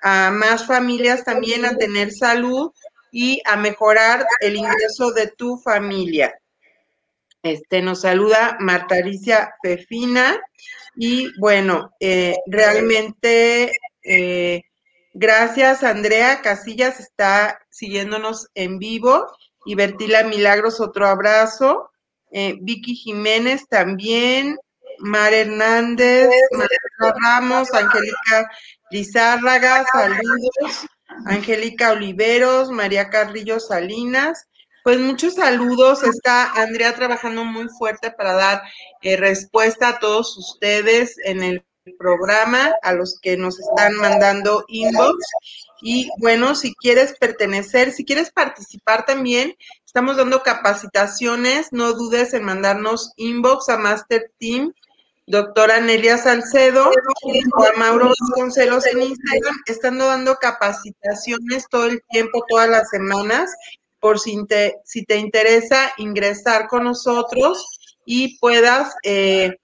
a 0.02 0.30
más 0.30 0.68
familias 0.68 1.24
también 1.24 1.64
a 1.64 1.78
tener 1.78 2.12
salud 2.12 2.74
y 3.14 3.42
a 3.46 3.56
mejorar 3.56 4.26
el 4.42 4.58
ingreso 4.58 5.12
de 5.12 5.28
tu 5.28 5.58
familia. 5.58 6.38
Este 7.44 7.82
nos 7.82 8.02
saluda 8.02 8.58
Marta 8.60 8.96
Alicia 8.96 9.56
Fefina 9.64 10.38
y 10.98 11.32
bueno, 11.40 11.92
eh, 12.02 12.36
realmente 12.48 13.72
eh, 14.04 14.64
gracias 15.16 15.84
Andrea 15.84 16.42
Casillas 16.42 17.00
está 17.00 17.60
siguiéndonos 17.70 18.50
en 18.54 18.78
vivo 18.78 19.26
y 19.66 19.74
Bertila 19.74 20.24
Milagros 20.24 20.80
otro 20.80 21.08
abrazo, 21.08 21.90
eh, 22.32 22.56
Vicky 22.62 22.96
Jiménez 22.96 23.68
también, 23.68 24.58
Mar 25.00 25.34
Hernández, 25.34 26.30
María 26.52 27.14
Ramos, 27.24 27.74
Angélica 27.74 28.50
Lizárraga, 28.92 29.84
saludos. 29.92 30.88
Angélica 31.26 31.92
Oliveros, 31.92 32.70
María 32.70 33.10
Carrillo 33.10 33.60
Salinas. 33.60 34.48
Pues 34.84 35.00
muchos 35.00 35.36
saludos. 35.36 36.04
Está 36.04 36.52
Andrea 36.52 36.94
trabajando 36.94 37.44
muy 37.44 37.68
fuerte 37.70 38.12
para 38.12 38.34
dar 38.34 38.62
eh, 39.02 39.18
respuesta 39.18 39.90
a 39.90 40.00
todos 40.00 40.38
ustedes 40.38 41.16
en 41.24 41.42
el 41.44 41.66
programa, 41.94 42.74
a 42.82 42.94
los 42.94 43.20
que 43.20 43.38
nos 43.38 43.60
están 43.60 43.96
mandando 43.96 44.66
inbox. 44.68 45.18
Y 45.82 46.10
bueno, 46.18 46.56
si 46.56 46.74
quieres 46.76 47.16
pertenecer, 47.20 47.92
si 47.92 48.06
quieres 48.06 48.32
participar 48.32 49.06
también, 49.06 49.56
estamos 49.86 50.18
dando 50.18 50.42
capacitaciones. 50.44 51.72
No 51.72 51.94
dudes 51.94 52.34
en 52.34 52.44
mandarnos 52.44 53.12
inbox 53.18 53.70
a 53.70 53.78
Master 53.78 54.32
Team 54.40 54.74
doctora 55.28 55.80
Nelia 55.80 56.18
Salcedo 56.18 56.92
y 57.24 57.42
Juan 57.50 57.74
Mauro 57.78 58.10
Vasconcelos 58.10 58.86
en 58.86 59.02
Instagram, 59.02 59.56
están 59.66 59.98
dando 59.98 60.36
capacitaciones 60.36 61.68
todo 61.70 61.86
el 61.86 62.04
tiempo, 62.10 62.46
todas 62.48 62.70
las 62.70 62.90
semanas, 62.90 63.56
por 64.00 64.20
si 64.20 64.46
te, 64.46 64.78
si 64.84 65.04
te 65.04 65.18
interesa 65.18 65.92
ingresar 65.98 66.68
con 66.68 66.84
nosotros 66.84 67.66
y 68.06 68.38
puedas 68.38 68.96
eh, 69.04 69.58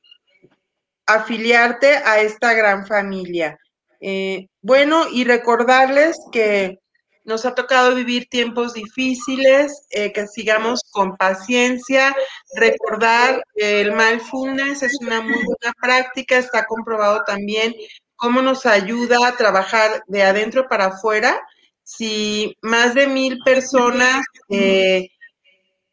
afiliarte 1.13 1.95
a 1.97 2.19
esta 2.19 2.53
gran 2.53 2.85
familia. 2.85 3.57
Eh, 3.99 4.47
bueno, 4.61 5.05
y 5.11 5.23
recordarles 5.23 6.17
que 6.31 6.79
nos 7.23 7.45
ha 7.45 7.53
tocado 7.53 7.95
vivir 7.95 8.27
tiempos 8.29 8.73
difíciles, 8.73 9.85
eh, 9.91 10.11
que 10.11 10.27
sigamos 10.27 10.81
con 10.91 11.15
paciencia, 11.17 12.15
recordar 12.55 13.43
que 13.55 13.81
el 13.81 13.91
mindfulness 13.91 14.83
es 14.83 14.97
una 15.01 15.21
muy 15.21 15.43
buena 15.43 15.73
práctica, 15.79 16.37
está 16.37 16.65
comprobado 16.65 17.21
también 17.25 17.75
cómo 18.15 18.41
nos 18.41 18.65
ayuda 18.65 19.27
a 19.27 19.37
trabajar 19.37 20.03
de 20.07 20.23
adentro 20.23 20.67
para 20.67 20.87
afuera. 20.87 21.39
Si 21.83 22.55
más 22.61 22.93
de 22.95 23.07
mil 23.07 23.39
personas 23.43 24.23
eh, 24.49 25.09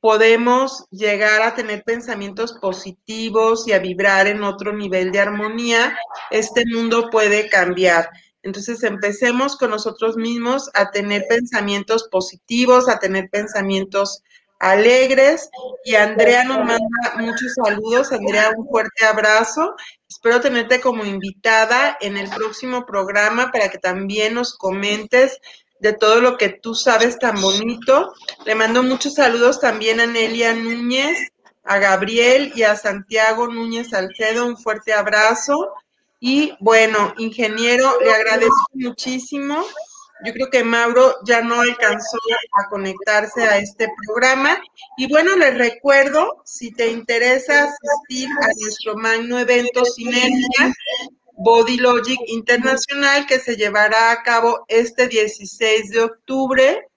podemos 0.00 0.86
llegar 0.90 1.42
a 1.42 1.54
tener 1.54 1.82
pensamientos 1.82 2.52
positivos 2.60 3.66
y 3.66 3.72
a 3.72 3.78
vibrar 3.78 4.26
en 4.26 4.42
otro 4.42 4.72
nivel 4.72 5.10
de 5.10 5.20
armonía, 5.20 5.98
este 6.30 6.64
mundo 6.66 7.10
puede 7.10 7.48
cambiar. 7.48 8.10
Entonces 8.42 8.82
empecemos 8.84 9.56
con 9.56 9.70
nosotros 9.70 10.16
mismos 10.16 10.70
a 10.74 10.90
tener 10.90 11.24
pensamientos 11.28 12.08
positivos, 12.08 12.88
a 12.88 12.98
tener 12.98 13.28
pensamientos 13.30 14.22
alegres. 14.60 15.50
Y 15.84 15.96
Andrea 15.96 16.44
nos 16.44 16.58
manda 16.58 16.78
muchos 17.18 17.54
saludos. 17.64 18.12
Andrea, 18.12 18.52
un 18.56 18.68
fuerte 18.68 19.04
abrazo. 19.04 19.74
Espero 20.08 20.40
tenerte 20.40 20.80
como 20.80 21.04
invitada 21.04 21.96
en 22.00 22.16
el 22.16 22.28
próximo 22.30 22.86
programa 22.86 23.50
para 23.50 23.68
que 23.68 23.78
también 23.78 24.34
nos 24.34 24.56
comentes 24.56 25.38
de 25.80 25.92
todo 25.92 26.20
lo 26.20 26.36
que 26.36 26.48
tú 26.48 26.74
sabes 26.74 27.18
tan 27.18 27.40
bonito. 27.40 28.12
Le 28.44 28.54
mando 28.54 28.82
muchos 28.82 29.14
saludos 29.14 29.60
también 29.60 30.00
a 30.00 30.06
Nelia 30.06 30.54
Núñez, 30.54 31.18
a 31.64 31.78
Gabriel 31.78 32.52
y 32.54 32.62
a 32.62 32.76
Santiago 32.76 33.48
Núñez 33.48 33.92
Alcedo. 33.94 34.46
Un 34.46 34.56
fuerte 34.56 34.92
abrazo. 34.92 35.72
Y 36.20 36.54
bueno, 36.60 37.14
ingeniero, 37.18 38.00
le 38.00 38.12
agradezco 38.12 38.70
muchísimo. 38.74 39.64
Yo 40.24 40.32
creo 40.32 40.50
que 40.50 40.64
Mauro 40.64 41.14
ya 41.24 41.42
no 41.42 41.60
alcanzó 41.60 42.18
a 42.60 42.68
conectarse 42.68 43.44
a 43.44 43.58
este 43.58 43.88
programa. 44.04 44.60
Y 44.96 45.08
bueno, 45.08 45.36
les 45.36 45.56
recuerdo, 45.56 46.42
si 46.44 46.72
te 46.72 46.90
interesa 46.90 47.64
asistir 47.64 48.28
a 48.42 48.48
nuestro 48.60 48.96
magno 48.96 49.38
evento 49.38 49.84
Sinergia, 49.84 50.74
Body 51.38 51.76
Logic 51.78 52.18
Internacional, 52.26 53.26
que 53.26 53.38
se 53.38 53.56
llevará 53.56 54.10
a 54.10 54.22
cabo 54.22 54.64
este 54.68 55.08
16 55.08 55.90
de 55.90 56.00
octubre 56.00 56.88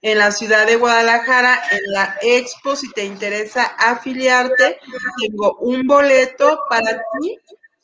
en 0.00 0.18
la 0.18 0.32
ciudad 0.32 0.66
de 0.66 0.76
Guadalajara, 0.76 1.62
en 1.70 1.92
la 1.92 2.16
Expo, 2.22 2.74
si 2.74 2.90
te 2.92 3.04
interesa 3.04 3.64
afiliarte, 3.78 4.78
tengo 5.20 5.56
un 5.60 5.86
boleto 5.86 6.58
para 6.68 6.96
ti 7.20 7.38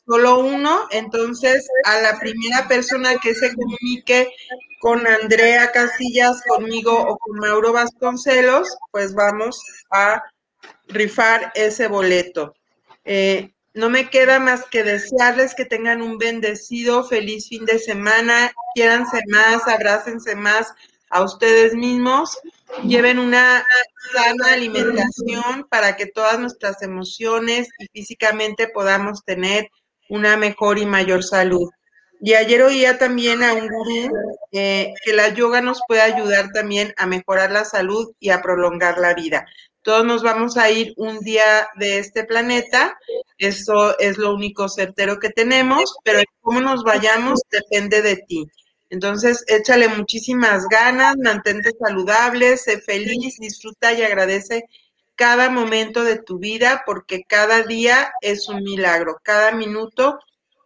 solo 0.05 0.39
uno, 0.39 0.87
entonces 0.89 1.67
a 1.85 2.01
la 2.01 2.19
primera 2.19 2.67
persona 2.67 3.15
que 3.17 3.35
se 3.35 3.53
comunique 3.55 4.33
con 4.81 5.05
Andrea 5.05 5.71
Casillas, 5.71 6.41
conmigo 6.47 6.91
o 6.99 7.17
con 7.17 7.37
Mauro 7.37 7.71
Vasconcelos, 7.71 8.75
pues 8.91 9.13
vamos 9.13 9.61
a 9.91 10.23
rifar 10.87 11.51
ese 11.53 11.87
boleto. 11.87 12.55
Eh, 13.05 13.53
no 13.73 13.89
me 13.89 14.09
queda 14.09 14.39
más 14.39 14.65
que 14.65 14.83
desearles 14.83 15.53
que 15.55 15.65
tengan 15.65 16.01
un 16.01 16.17
bendecido, 16.17 17.03
feliz 17.03 17.47
fin 17.49 17.65
de 17.65 17.79
semana, 17.79 18.51
quiéranse 18.73 19.21
más, 19.27 19.67
abrácense 19.67 20.35
más 20.35 20.73
a 21.09 21.23
ustedes 21.23 21.73
mismos, 21.73 22.37
lleven 22.83 23.19
una 23.19 23.65
sana 24.13 24.53
alimentación 24.53 25.67
para 25.69 25.95
que 25.95 26.05
todas 26.05 26.39
nuestras 26.39 26.81
emociones 26.81 27.67
y 27.79 27.87
físicamente 27.87 28.67
podamos 28.67 29.23
tener 29.23 29.69
una 30.09 30.37
mejor 30.37 30.77
y 30.77 30.85
mayor 30.85 31.23
salud. 31.23 31.69
Y 32.21 32.33
ayer 32.33 32.61
oía 32.61 32.97
también 32.97 33.43
a 33.43 33.53
un 33.53 33.67
gurú 33.69 34.11
eh, 34.51 34.93
que 35.05 35.13
la 35.13 35.29
yoga 35.29 35.61
nos 35.61 35.81
puede 35.87 36.01
ayudar 36.01 36.49
también 36.53 36.93
a 36.97 37.05
mejorar 37.05 37.51
la 37.51 37.63
salud 37.63 38.13
y 38.19 38.29
a 38.29 38.41
prolongar 38.41 38.97
la 38.97 39.13
vida. 39.13 39.45
Todos 39.89 40.05
nos 40.05 40.21
vamos 40.21 40.55
a 40.55 40.69
ir 40.69 40.93
un 40.97 41.19
día 41.21 41.67
de 41.77 41.97
este 41.97 42.23
planeta, 42.23 42.95
eso 43.39 43.97
es 43.97 44.19
lo 44.19 44.35
único 44.35 44.69
certero 44.69 45.17
que 45.17 45.31
tenemos, 45.31 45.95
pero 46.03 46.21
cómo 46.41 46.61
nos 46.61 46.83
vayamos 46.83 47.41
depende 47.49 48.03
de 48.03 48.17
ti. 48.17 48.45
Entonces, 48.91 49.43
échale 49.47 49.87
muchísimas 49.87 50.67
ganas, 50.67 51.15
mantente 51.17 51.71
saludable, 51.71 52.55
sé 52.57 52.79
feliz, 52.79 53.39
disfruta 53.39 53.91
y 53.91 54.03
agradece 54.03 54.65
cada 55.15 55.49
momento 55.49 56.03
de 56.03 56.17
tu 56.19 56.37
vida 56.37 56.83
porque 56.85 57.23
cada 57.27 57.63
día 57.63 58.11
es 58.21 58.47
un 58.47 58.61
milagro, 58.61 59.17
cada 59.23 59.53
minuto 59.53 60.19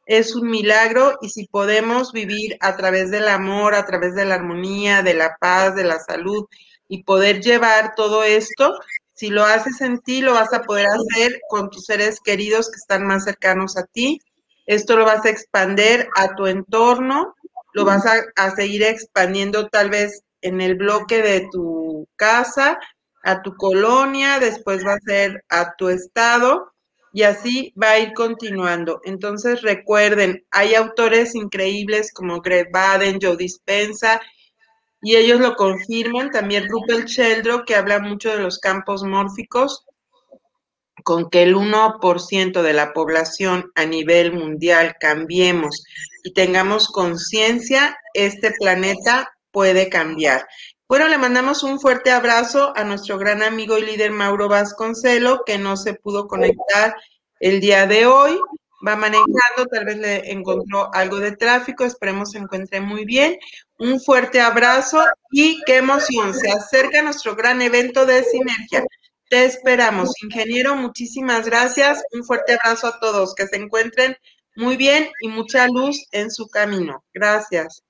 es 0.05 0.35
un 0.35 0.49
milagro 0.49 1.17
y 1.21 1.29
si 1.29 1.47
podemos 1.47 2.11
vivir 2.11 2.57
a 2.59 2.75
través 2.75 3.09
del 3.09 3.29
amor, 3.29 3.73
a 3.73 3.85
través 3.85 4.15
de 4.15 4.25
la 4.25 4.35
armonía, 4.35 5.01
de 5.01 5.13
la 5.13 5.37
paz, 5.39 5.75
de 5.75 5.85
la 5.85 5.99
salud 5.99 6.45
y 6.89 7.03
poder 7.03 7.39
llevar 7.39 7.95
todo 7.95 8.25
esto, 8.25 8.73
si 9.13 9.29
lo 9.29 9.43
haces 9.45 9.81
en 9.81 9.99
ti, 9.99 10.21
lo 10.21 10.33
vas 10.33 10.53
a 10.53 10.63
poder 10.63 10.87
hacer 10.87 11.39
con 11.49 11.69
tus 11.69 11.85
seres 11.85 12.19
queridos 12.19 12.69
que 12.69 12.77
están 12.77 13.05
más 13.05 13.25
cercanos 13.25 13.77
a 13.77 13.85
ti. 13.85 14.19
Esto 14.65 14.97
lo 14.97 15.05
vas 15.05 15.25
a 15.25 15.29
expander 15.29 16.09
a 16.15 16.35
tu 16.35 16.47
entorno, 16.47 17.35
lo 17.73 17.85
vas 17.85 18.05
a, 18.05 18.51
seguir 18.55 18.83
expandiendo 18.83 19.67
tal 19.67 19.89
vez 19.89 20.23
en 20.41 20.61
el 20.61 20.75
bloque 20.75 21.21
de 21.21 21.47
tu 21.51 22.07
casa, 22.15 22.79
a 23.23 23.41
tu 23.41 23.55
colonia, 23.55 24.39
después 24.39 24.85
va 24.85 24.93
a 24.93 24.99
ser 25.05 25.43
a 25.49 25.75
tu 25.75 25.89
estado 25.89 26.71
y 27.13 27.23
así 27.23 27.73
va 27.81 27.91
a 27.91 27.99
ir 27.99 28.13
continuando. 28.13 28.99
Entonces 29.05 29.61
recuerden, 29.61 30.45
hay 30.51 30.75
autores 30.75 31.35
increíbles 31.35 32.11
como 32.11 32.41
Greg 32.41 32.71
Baden, 32.71 33.19
Joe 33.21 33.37
Dispensa, 33.37 34.21
y 35.03 35.17
ellos 35.17 35.39
lo 35.39 35.55
confirman. 35.55 36.31
También 36.31 36.67
Rupert 36.67 37.07
Sheldro, 37.07 37.65
que 37.65 37.75
habla 37.75 37.99
mucho 37.99 38.29
de 38.29 38.41
los 38.41 38.59
campos 38.59 39.03
mórficos, 39.03 39.85
con 41.03 41.29
que 41.29 41.43
el 41.43 41.55
1% 41.55 42.61
de 42.61 42.73
la 42.73 42.93
población 42.93 43.71
a 43.75 43.85
nivel 43.85 44.31
mundial 44.31 44.95
cambiemos 44.99 45.83
y 46.23 46.33
tengamos 46.33 46.87
conciencia, 46.87 47.97
este 48.13 48.51
planeta 48.51 49.33
puede 49.51 49.89
cambiar. 49.89 50.47
Bueno, 50.87 51.07
le 51.07 51.17
mandamos 51.17 51.63
un 51.63 51.79
fuerte 51.79 52.11
abrazo 52.11 52.73
a 52.75 52.83
nuestro 52.83 53.17
gran 53.17 53.41
amigo 53.41 53.77
y 53.77 53.85
líder 53.85 54.11
Mauro 54.11 54.47
Vasconcelo, 54.47 55.43
que 55.45 55.57
no 55.57 55.75
se 55.75 55.95
pudo 55.95 56.27
conectar 56.27 56.95
el 57.39 57.59
día 57.59 57.85
de 57.87 58.05
hoy. 58.05 58.39
Va 58.85 58.95
manejando, 58.95 59.65
tal 59.71 59.85
vez 59.85 59.97
le 59.97 60.31
encontró 60.31 60.93
algo 60.93 61.19
de 61.19 61.35
tráfico, 61.35 61.85
esperemos 61.85 62.31
se 62.31 62.37
encuentre 62.37 62.81
muy 62.81 63.05
bien. 63.05 63.37
Un 63.83 63.99
fuerte 63.99 64.39
abrazo 64.39 65.03
y 65.29 65.61
qué 65.65 65.75
emoción, 65.75 66.33
se 66.33 66.49
acerca 66.49 67.01
nuestro 67.01 67.35
gran 67.35 67.61
evento 67.61 68.05
de 68.05 68.23
sinergia. 68.23 68.81
Te 69.29 69.43
esperamos, 69.43 70.13
ingeniero, 70.23 70.73
muchísimas 70.75 71.45
gracias. 71.45 72.01
Un 72.13 72.23
fuerte 72.23 72.53
abrazo 72.53 72.87
a 72.87 72.99
todos, 73.01 73.35
que 73.35 73.45
se 73.45 73.57
encuentren 73.57 74.15
muy 74.55 74.77
bien 74.77 75.09
y 75.19 75.27
mucha 75.27 75.67
luz 75.67 76.07
en 76.13 76.31
su 76.31 76.47
camino. 76.47 77.03
Gracias. 77.13 77.83